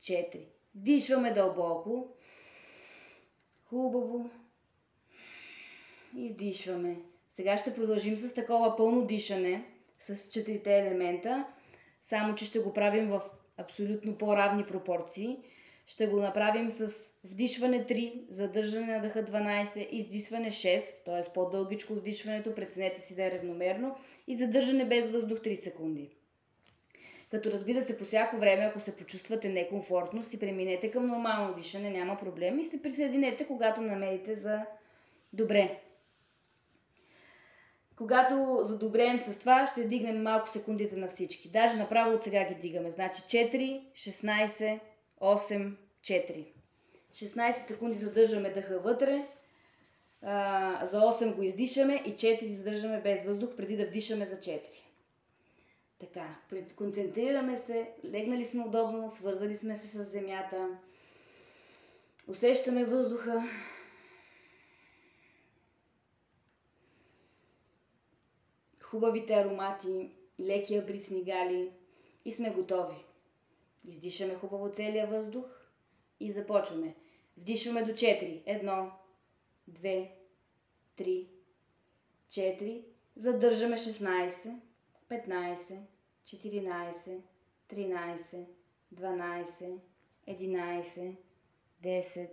4. 0.00 0.46
Вдишваме 0.74 1.32
дълбоко. 1.32 2.08
Хубаво. 3.64 4.30
Издишваме. 6.16 6.96
Сега 7.32 7.56
ще 7.56 7.74
продължим 7.74 8.16
с 8.16 8.34
такова 8.34 8.76
пълно 8.76 9.06
дишане 9.06 9.64
с 9.98 10.28
четирите 10.32 10.78
елемента, 10.78 11.46
само 12.00 12.34
че 12.34 12.44
ще 12.44 12.58
го 12.58 12.72
правим 12.72 13.08
в 13.08 13.22
абсолютно 13.56 14.18
по-равни 14.18 14.66
пропорции. 14.66 15.38
Ще 15.86 16.06
го 16.06 16.20
направим 16.20 16.70
с 16.70 17.10
вдишване 17.24 17.86
3, 17.86 18.24
задържане 18.28 18.86
на 18.86 19.00
дъха 19.00 19.24
12, 19.24 19.88
издишване 19.90 20.50
6, 20.50 21.04
т.е. 21.04 21.32
по-дългичко 21.32 21.94
вдишването, 21.94 22.54
преценете 22.54 23.00
си 23.00 23.16
да 23.16 23.24
е 23.24 23.30
равномерно 23.30 23.96
и 24.26 24.36
задържане 24.36 24.84
без 24.84 25.08
въздух 25.08 25.38
3 25.38 25.54
секунди. 25.54 26.10
Като 27.30 27.50
разбира 27.50 27.82
се, 27.82 27.98
по 27.98 28.04
всяко 28.04 28.36
време, 28.36 28.64
ако 28.64 28.80
се 28.80 28.96
почувствате 28.96 29.48
некомфортно, 29.48 30.24
си 30.24 30.38
преминете 30.38 30.90
към 30.90 31.06
нормално 31.06 31.54
дишане, 31.54 31.90
няма 31.90 32.18
проблем 32.18 32.58
и 32.58 32.64
се 32.64 32.82
присъединете, 32.82 33.46
когато 33.46 33.80
намерите 33.80 34.34
за 34.34 34.60
добре. 35.32 35.80
Когато 37.96 38.58
задобреем 38.62 39.18
с 39.18 39.38
това, 39.38 39.66
ще 39.66 39.84
дигнем 39.84 40.22
малко 40.22 40.48
секундите 40.48 40.96
на 40.96 41.08
всички. 41.08 41.48
Даже 41.48 41.78
направо 41.78 42.14
от 42.14 42.24
сега 42.24 42.44
ги 42.44 42.54
дигаме. 42.54 42.90
Значи 42.90 43.22
4, 43.22 43.82
16, 43.92 44.80
8, 45.20 45.72
4. 46.02 46.46
16 47.12 47.66
секунди 47.68 47.96
задържаме 47.96 48.50
дъха 48.50 48.78
вътре. 48.78 49.26
За 50.82 51.00
8 51.00 51.34
го 51.34 51.42
издишаме 51.42 52.02
и 52.06 52.14
4 52.14 52.46
задържаме 52.46 53.00
без 53.00 53.24
въздух, 53.24 53.50
преди 53.56 53.76
да 53.76 53.86
вдишаме 53.86 54.26
за 54.26 54.36
4. 54.36 54.60
Така, 56.00 56.38
концентрираме 56.76 57.56
се, 57.56 57.90
легнали 58.04 58.44
сме 58.44 58.64
удобно, 58.64 59.10
свързали 59.10 59.56
сме 59.56 59.76
се 59.76 59.86
с 59.86 60.04
земята. 60.04 60.78
Усещаме 62.28 62.84
въздуха. 62.84 63.42
Хубавите 68.82 69.34
аромати, 69.34 70.10
лекия 70.40 70.86
брисни 70.86 71.24
гали 71.24 71.70
и 72.24 72.32
сме 72.32 72.50
готови. 72.50 73.04
Издишаме 73.84 74.34
хубаво 74.34 74.72
целия 74.72 75.06
въздух 75.06 75.44
и 76.20 76.32
започваме. 76.32 76.94
Вдишваме 77.36 77.82
до 77.82 77.92
4. 77.92 78.42
Едно, 78.46 78.92
две, 79.68 80.12
три, 80.96 81.28
четири. 82.30 82.84
Задържаме 83.16 83.76
16, 83.76 84.60
15, 85.10 85.88
14, 86.24 87.22
13, 87.68 88.46
12, 88.92 89.80
11, 90.26 91.18
10, 91.82 92.28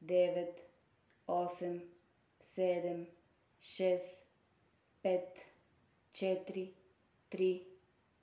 9, 0.00 0.46
8, 1.26 1.80
7, 2.38 3.06
6, 3.60 4.26
5, 5.02 5.46
4, 6.12 6.74
3, 7.30 7.66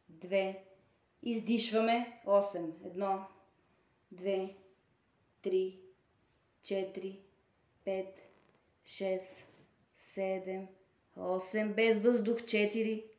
2. 0.09 0.55
Издишваме 1.21 2.21
8. 2.25 2.73
1, 2.83 3.25
2, 4.11 4.55
3, 5.43 5.79
4, 6.63 7.19
5, 7.83 8.05
6, 8.85 9.45
7, 9.95 10.67
8. 11.17 11.73
Без 11.73 11.97
въздух 11.97 12.41
4, 12.41 13.10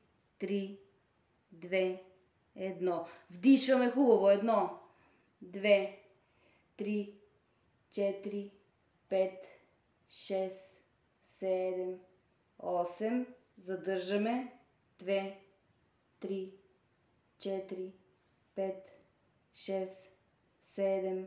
3, 0.43 0.77
2, 1.53 1.99
1. 2.57 3.05
Вдишваме 3.31 3.91
хубаво. 3.91 4.31
1, 4.31 4.69
2, 5.43 5.97
3, 6.77 7.15
4, 7.91 8.51
5, 9.09 9.47
6, 10.09 10.51
7, 11.25 11.99
8. 12.59 13.27
Задържаме. 13.59 14.53
2, 14.99 15.33
3, 16.21 16.53
4, 17.39 17.93
5, 18.55 18.73
6, 19.55 20.11
7, 20.65 21.27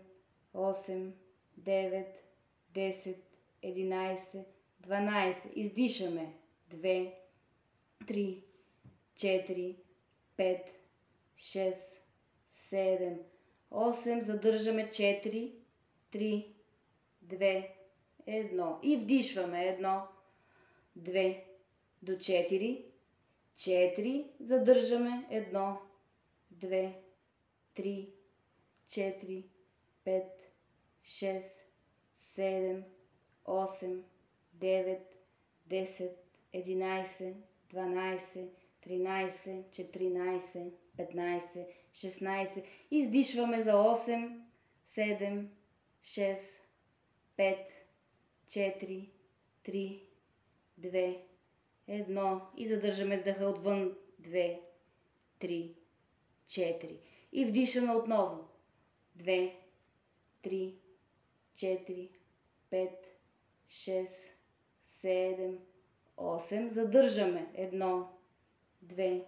8, 0.54 1.14
9, 1.58 2.06
10, 2.74 3.16
11, 3.62 4.46
12. 4.80 5.50
Издишаме. 5.56 6.34
2, 6.70 7.14
3, 8.08 8.45
4, 9.16 9.76
5, 10.38 10.74
6, 11.38 12.02
7, 12.52 13.20
8. 13.72 14.22
Задържаме 14.22 14.90
4, 14.90 15.52
3, 16.12 16.46
2, 17.22 17.68
1. 18.28 18.80
И 18.84 18.98
вдишваме 18.98 19.78
1, 19.80 20.02
2 20.96 21.44
до 22.02 22.18
4, 22.18 22.86
4. 23.58 24.26
Задържаме 24.40 25.28
1, 25.32 25.78
2, 26.52 26.94
3, 27.76 28.10
4, 28.88 29.44
5, 30.06 30.24
6, 31.04 31.66
7, 32.16 32.84
8, 33.46 34.04
9, 34.54 35.00
10, 35.68 36.12
11, 36.54 37.34
12, 37.70 38.65
13, 38.86 39.64
14, 39.72 40.72
15, 40.98 41.66
16. 41.94 42.64
Издишваме 42.92 43.62
за 43.62 43.72
8, 43.72 44.42
7, 44.88 45.46
6, 46.04 46.60
5, 47.38 47.58
4, 48.48 49.10
3, 49.64 50.00
2, 50.80 51.18
1. 51.90 52.42
И 52.58 52.68
задържаме 52.68 53.18
дъха 53.18 53.46
отвън. 53.46 53.96
2, 54.22 54.60
3, 55.40 55.74
4. 56.48 57.00
И 57.32 57.46
вдишаме 57.46 57.96
отново. 57.96 58.48
2, 59.18 59.54
3, 60.44 60.74
4, 61.56 62.10
5, 62.72 62.90
6, 63.70 64.08
7, 64.84 65.58
8. 66.18 66.70
Задържаме. 66.70 67.48
1, 67.58 68.06
2, 68.90 69.26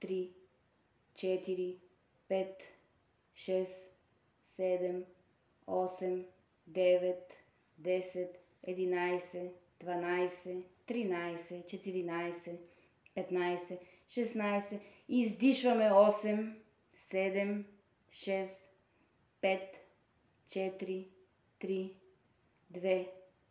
3, 0.00 0.30
4, 1.14 1.78
5, 2.28 2.72
6, 3.34 3.88
7, 4.44 5.04
8, 5.66 6.24
9, 6.66 7.14
10, 7.78 8.28
11, 8.66 9.50
12, 9.80 10.64
13, 10.86 11.62
14, 11.66 12.58
15, 13.14 13.78
16. 14.08 14.80
Издишваме 15.08 15.90
8, 15.90 16.54
7, 17.10 17.64
6, 18.10 18.64
5, 19.40 19.80
4, 20.48 21.04
3, 21.60 21.90
2, 22.70 23.08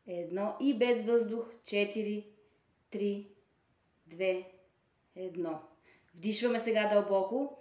1 0.08 0.56
и 0.60 0.78
без 0.78 1.02
въздух 1.02 1.46
4, 1.66 2.24
3, 2.92 3.26
2, 4.08 4.16
1. 4.18 4.55
Вдишваме 6.16 6.60
сега 6.60 6.88
дълбоко. 6.88 7.58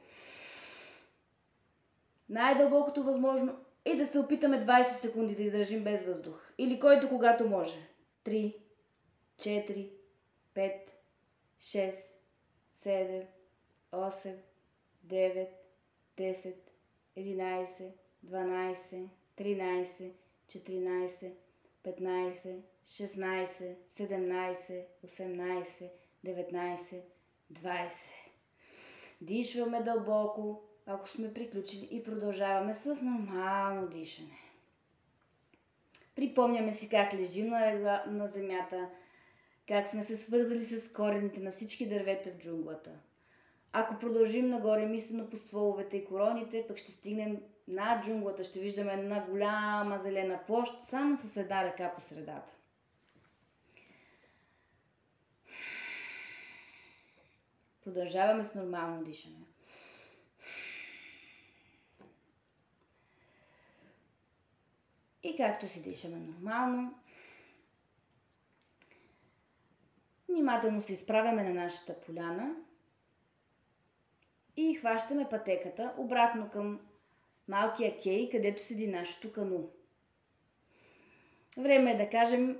Най-дълбокото 2.28 3.02
възможно 3.02 3.56
е 3.84 3.96
да 3.96 4.06
се 4.06 4.18
опитаме 4.18 4.60
20 4.60 5.00
секунди 5.00 5.34
да 5.34 5.42
издържим 5.42 5.84
без 5.84 6.02
въздух. 6.02 6.52
Или 6.58 6.80
който 6.80 7.08
когато 7.08 7.48
може. 7.48 7.88
3, 8.24 8.56
4, 9.38 9.90
5, 10.54 10.72
6, 11.60 11.94
7, 12.84 13.26
8, 13.92 14.34
9, 15.06 15.48
10, 16.16 16.54
11, 17.16 17.92
12, 18.26 19.08
13, 19.38 20.12
14, 20.48 21.32
15, 21.84 22.62
16, 22.86 23.74
17, 23.98 24.84
18, 25.06 25.90
19, 26.24 27.00
20. 27.52 27.90
Дишваме 29.20 29.82
дълбоко, 29.82 30.62
ако 30.86 31.08
сме 31.08 31.34
приключили 31.34 31.88
и 31.90 32.04
продължаваме 32.04 32.74
с 32.74 33.02
нормално 33.02 33.88
дишане. 33.88 34.38
Припомняме 36.16 36.72
си 36.72 36.88
как 36.88 37.14
лежим 37.14 37.48
на, 37.48 38.04
на 38.06 38.28
земята, 38.28 38.88
как 39.68 39.88
сме 39.88 40.02
се 40.02 40.16
свързали 40.16 40.60
с 40.60 40.92
корените 40.92 41.40
на 41.40 41.50
всички 41.50 41.88
дървета 41.88 42.30
в 42.30 42.38
джунглата. 42.38 42.90
Ако 43.72 43.98
продължим 43.98 44.48
нагоре 44.48 44.86
мислено 44.86 45.30
по 45.30 45.36
стволовете 45.36 45.96
и 45.96 46.04
короните, 46.04 46.64
пък 46.68 46.78
ще 46.78 46.92
стигнем 46.92 47.42
над 47.68 48.04
джунглата, 48.04 48.44
ще 48.44 48.60
виждаме 48.60 48.92
една 48.92 49.26
голяма 49.26 49.98
зелена 50.02 50.40
площ, 50.46 50.82
само 50.82 51.16
с 51.16 51.36
една 51.36 51.64
река 51.64 51.92
по 51.94 52.00
средата. 52.00 52.52
Продължаваме 57.84 58.44
с 58.44 58.54
нормално 58.54 59.04
дишане. 59.04 59.44
И 65.22 65.36
както 65.36 65.68
си 65.68 65.82
дишаме 65.82 66.16
нормално, 66.16 66.94
внимателно 70.28 70.82
се 70.82 70.92
изправяме 70.92 71.42
на 71.42 71.54
нашата 71.54 72.00
поляна 72.00 72.54
и 74.56 74.74
хващаме 74.74 75.28
пътеката 75.30 75.94
обратно 75.96 76.50
към 76.50 76.80
малкия 77.48 78.00
кей, 78.00 78.30
където 78.30 78.64
седи 78.64 78.86
нашето 78.86 79.32
кану. 79.32 79.70
Време 81.58 81.90
е 81.90 81.96
да 81.96 82.10
кажем 82.10 82.58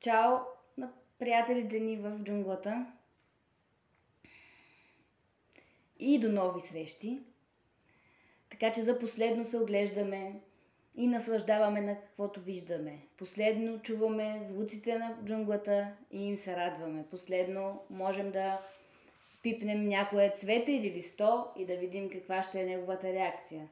чао 0.00 0.38
на 0.78 0.92
приятелите 1.18 1.80
ни 1.80 1.96
в 1.96 2.18
джунглата 2.18 2.86
и 6.00 6.18
до 6.18 6.32
нови 6.32 6.60
срещи. 6.60 7.20
Така 8.50 8.72
че 8.72 8.82
за 8.82 8.98
последно 8.98 9.44
се 9.44 9.58
оглеждаме 9.58 10.40
и 10.94 11.06
наслаждаваме 11.06 11.80
на 11.80 12.00
каквото 12.00 12.40
виждаме. 12.40 12.98
Последно 13.16 13.82
чуваме 13.82 14.40
звуците 14.44 14.98
на 14.98 15.16
джунглата 15.24 15.92
и 16.12 16.26
им 16.26 16.36
се 16.36 16.56
радваме. 16.56 17.04
Последно 17.10 17.82
можем 17.90 18.30
да 18.30 18.60
пипнем 19.42 19.88
някое 19.88 20.32
цвете 20.36 20.72
или 20.72 20.90
листо 20.90 21.44
и 21.56 21.66
да 21.66 21.76
видим 21.76 22.10
каква 22.10 22.42
ще 22.42 22.60
е 22.60 22.66
неговата 22.66 23.12
реакция. 23.12 23.68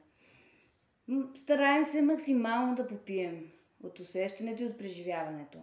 Стараем 1.35 1.85
се 1.85 2.03
максимално 2.03 2.75
да 2.75 2.89
попием 2.89 3.51
от 3.83 3.99
усещането 3.99 4.63
и 4.63 4.67
от 4.67 4.79
преживяването. 4.79 5.59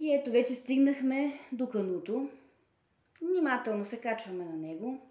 И 0.00 0.14
ето 0.14 0.30
вече 0.30 0.52
стигнахме 0.52 1.38
до 1.52 1.68
кануто. 1.68 2.28
Внимателно 3.22 3.84
се 3.84 4.00
качваме 4.00 4.44
на 4.44 4.56
него. 4.56 5.06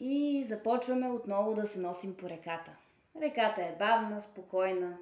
И 0.00 0.44
започваме 0.48 1.10
отново 1.10 1.54
да 1.54 1.66
се 1.66 1.78
носим 1.78 2.16
по 2.16 2.28
реката. 2.28 2.76
Реката 3.20 3.62
е 3.62 3.76
бавна, 3.78 4.20
спокойна, 4.20 4.98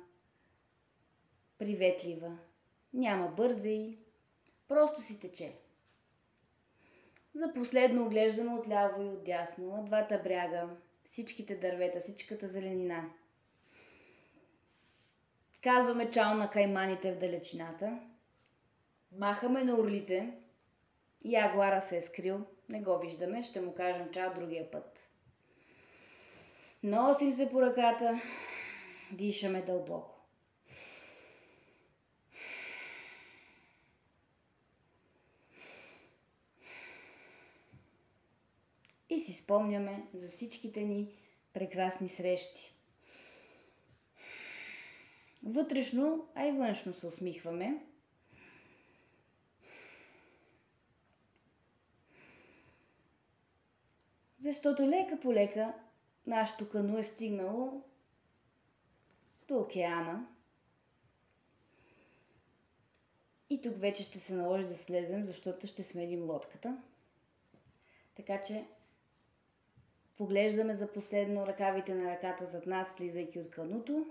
приветлива. 1.59 2.39
Няма 2.95 3.29
бързи, 3.29 3.99
просто 4.69 5.03
си 5.03 5.21
тече. 5.21 5.53
За 7.35 7.53
последно 7.53 8.07
оглеждаме 8.07 8.55
отляво 8.55 9.03
и 9.03 9.09
отдясно, 9.09 9.77
на 9.77 9.85
двата 9.85 10.21
бряга, 10.25 10.69
всичките 11.09 11.57
дървета, 11.57 12.01
всичката 12.01 12.49
зеленина. 12.49 13.11
Казваме 15.63 16.11
чао 16.11 16.35
на 16.35 16.51
кайманите 16.51 17.13
в 17.13 17.19
далечината. 17.19 17.99
Махаме 19.19 19.65
на 19.65 19.75
орлите. 19.75 20.44
Ягуара 21.25 21.81
се 21.81 21.97
е 21.97 22.03
скрил. 22.03 22.47
Не 22.69 22.81
го 22.81 22.99
виждаме. 22.99 23.43
Ще 23.43 23.61
му 23.61 23.75
кажем 23.75 24.11
чао 24.13 24.35
другия 24.35 24.71
път. 24.71 25.09
Носим 26.83 27.35
се 27.35 27.49
по 27.49 27.63
ръката. 27.63 28.21
Дишаме 29.13 29.63
дълбоко. 29.63 30.11
И 39.11 39.21
си 39.21 39.33
спомняме 39.33 40.07
за 40.15 40.29
всичките 40.29 40.81
ни 40.81 41.09
прекрасни 41.53 42.09
срещи. 42.09 42.75
Вътрешно, 45.47 46.29
а 46.35 46.47
и 46.47 46.53
външно 46.53 46.93
се 46.95 47.07
усмихваме. 47.07 47.85
Защото 54.45 54.83
лека 54.83 55.21
по 55.21 55.33
лека 55.33 55.75
нашето 56.27 56.69
кано 56.69 56.99
е 56.99 57.03
стигнало 57.03 57.83
до 59.49 59.59
океана. 59.59 60.27
И 63.51 63.61
тук 63.63 63.77
вече 63.77 64.03
ще 64.03 64.19
се 64.19 64.35
наложи 64.35 64.69
да 64.69 64.77
слезем, 64.77 65.25
защото 65.25 65.67
ще 65.67 65.83
сменим 65.83 66.31
лодката. 66.31 66.83
Така 68.17 68.43
че 68.43 68.65
поглеждаме 70.17 70.77
за 70.77 70.93
последно 70.93 71.47
ръкавите 71.47 71.95
на 71.95 72.11
ръката 72.11 72.47
зад 72.47 72.67
нас, 72.67 72.89
слизайки 72.97 73.39
от 73.39 73.51
кануто. 73.51 74.07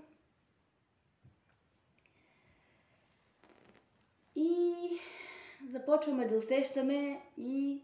И 4.36 4.74
започваме 5.68 6.26
да 6.26 6.36
усещаме 6.36 7.22
и 7.38 7.82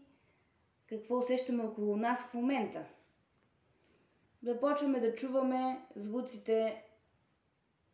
какво 0.91 1.17
усещаме 1.17 1.63
около 1.63 1.97
нас 1.97 2.27
в 2.27 2.33
момента. 2.33 2.85
Започваме 4.43 4.99
да 4.99 5.15
чуваме 5.15 5.85
звуците 5.95 6.83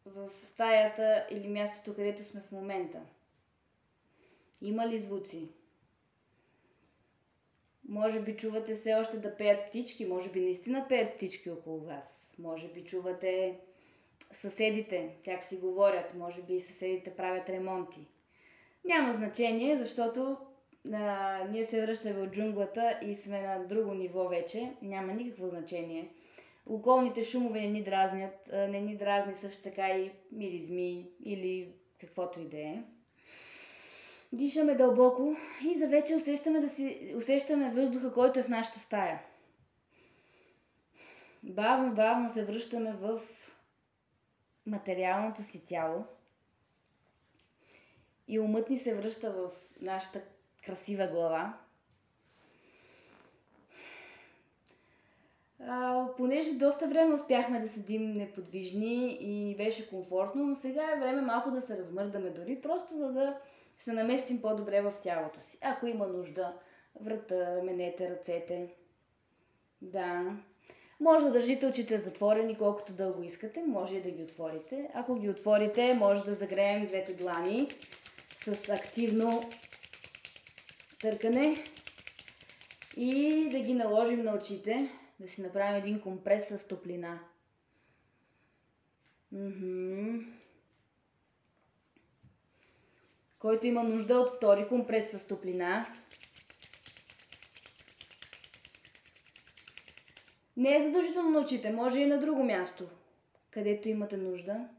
в 0.06 0.30
стаята 0.34 1.28
или 1.32 1.48
мястото, 1.48 1.95
където 1.95 2.24
сме 2.24 2.41
в 2.41 2.52
момента. 2.52 3.02
Има 4.62 4.88
ли 4.88 4.98
звуци? 4.98 5.50
Може 7.89 8.22
би 8.22 8.38
чувате 8.38 8.74
все 8.74 8.95
още 8.95 9.18
да 9.18 9.38
пеят 9.38 9.68
птички, 9.68 10.06
може 10.06 10.32
би 10.32 10.41
наистина 10.41 10.86
пеят 10.89 11.16
птички 11.16 11.50
около 11.50 11.80
вас. 11.80 12.36
Може 12.39 12.68
би 12.68 12.84
чувате 12.84 13.60
съседите, 14.32 15.16
как 15.26 15.43
си 15.43 15.58
говорят, 15.58 16.16
може 16.16 16.41
би 16.41 16.60
съседите 16.60 17.16
правят 17.16 17.50
ремонти. 17.50 18.08
Няма 18.86 19.14
значение, 19.14 19.78
защото 19.78 20.38
а, 20.93 21.43
ние 21.51 21.65
се 21.65 21.82
връщаме 21.82 22.21
от 22.21 22.32
джунглата 22.32 22.99
и 23.01 23.15
сме 23.15 23.41
на 23.41 23.65
друго 23.65 23.93
ниво 23.93 24.28
вече. 24.28 24.71
Няма 24.82 25.13
никакво 25.13 25.49
значение. 25.49 26.09
Околните 26.65 27.23
шумове 27.23 27.61
не 27.61 27.67
ни 27.67 27.84
дразнят, 27.84 28.49
не 28.53 28.82
ни 28.82 28.97
дразни 28.97 29.34
също 29.34 29.63
така 29.63 29.89
и 29.89 30.11
миризми 30.32 31.09
или 31.25 31.73
каквото 31.99 32.39
и 32.39 32.45
да 32.45 32.59
е. 32.59 32.84
Дишаме 34.34 34.75
дълбоко 34.75 35.36
и 35.65 35.78
за 35.78 35.88
вече 35.88 36.15
усещаме, 36.15 36.59
да 36.59 36.69
си, 36.69 37.13
усещаме 37.17 37.71
въздуха, 37.71 38.13
който 38.13 38.39
е 38.39 38.43
в 38.43 38.49
нашата 38.49 38.80
стая. 38.80 39.21
Бавно, 41.43 41.95
бавно 41.95 42.30
се 42.30 42.45
връщаме 42.45 42.93
в 42.93 43.21
материалното 44.65 45.43
си 45.43 45.65
тяло 45.65 46.05
и 48.28 48.39
умът 48.39 48.69
ни 48.69 48.78
се 48.78 48.95
връща 48.95 49.32
в 49.32 49.51
нашата 49.82 50.21
красива 50.68 51.07
глава. 51.07 51.53
А, 55.68 56.05
понеже 56.18 56.53
доста 56.53 56.88
време 56.88 57.13
успяхме 57.13 57.59
да 57.59 57.70
седим 57.70 58.11
неподвижни 58.11 59.18
и 59.22 59.55
беше 59.55 59.89
комфортно, 59.89 60.43
но 60.43 60.55
сега 60.55 60.91
е 60.91 60.99
време 60.99 61.22
малко 61.22 61.51
да 61.51 61.61
се 61.61 61.78
размърдаме 61.78 62.30
дори, 62.30 62.61
просто 62.61 62.97
за 62.97 63.11
да 63.11 63.38
се 63.80 63.93
наместим 63.93 64.41
по-добре 64.41 64.82
в 64.82 64.93
тялото 65.01 65.39
си. 65.43 65.57
Ако 65.61 65.88
има 65.88 66.07
нужда, 66.07 66.53
врата, 67.01 67.55
раменете, 67.57 68.09
ръцете. 68.09 68.74
Да. 69.82 70.38
Може 70.99 71.26
да 71.26 71.32
държите 71.32 71.68
очите 71.68 71.99
затворени 71.99 72.57
колкото 72.57 72.93
дълго 72.93 73.24
искате, 73.24 73.63
може 73.68 73.95
и 73.95 74.01
да 74.01 74.11
ги 74.11 74.24
отворите. 74.24 74.89
Ако 74.93 75.15
ги 75.15 75.30
отворите, 75.30 75.93
може 75.93 76.24
да 76.24 76.34
загреем 76.34 76.86
двете 76.86 77.13
длани 77.13 77.68
с 78.39 78.70
активно 78.70 79.41
търкане 81.02 81.64
и 82.98 83.50
да 83.52 83.60
ги 83.60 83.74
наложим 83.74 84.24
на 84.24 84.36
очите, 84.36 84.91
да 85.20 85.28
си 85.28 85.41
направим 85.41 85.76
един 85.76 86.02
компрес 86.02 86.48
с 86.48 86.68
топлина. 86.68 87.20
Мхм. 89.32 90.18
Който 93.39 93.68
има 93.68 93.84
нужда 93.84 94.16
от 94.16 94.36
втори 94.36 94.68
компрес 94.68 95.12
с 95.12 95.28
топлина. 95.28 95.86
Не 100.58 100.76
е 100.76 100.84
задължително 100.84 101.30
на 101.30 101.39
очите, 101.39 101.72
може 101.72 102.00
и 102.00 102.06
на 102.06 102.20
друго 102.20 102.43
място, 102.43 102.88
където 103.52 103.89
имате 103.89 104.18
нужда. 104.18 104.70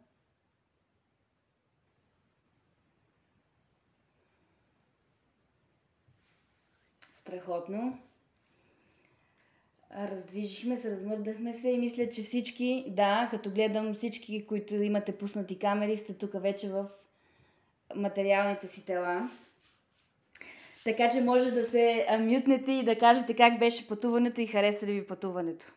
Страхотно. 7.28 7.98
Раздвижихме 9.96 10.76
се, 10.76 10.90
размърдахме 10.90 11.54
се 11.54 11.68
и 11.68 11.78
мисля, 11.78 12.08
че 12.08 12.22
всички, 12.22 12.84
да, 12.88 13.28
като 13.30 13.50
гледам 13.50 13.94
всички, 13.94 14.46
които 14.46 14.74
имате 14.74 15.18
пуснати 15.18 15.58
камери, 15.58 15.96
сте 15.96 16.14
тук 16.14 16.30
вече 16.34 16.68
в 16.68 16.86
материалните 17.94 18.66
си 18.66 18.84
тела. 18.84 19.30
Така 20.84 21.08
че 21.08 21.20
може 21.20 21.50
да 21.50 21.64
се 21.64 22.06
мютнете 22.20 22.72
и 22.72 22.84
да 22.84 22.98
кажете 22.98 23.36
как 23.36 23.58
беше 23.58 23.88
пътуването 23.88 24.40
и 24.40 24.46
хареса 24.46 24.86
ли 24.86 24.92
ви 24.92 25.06
пътуването. 25.06 25.72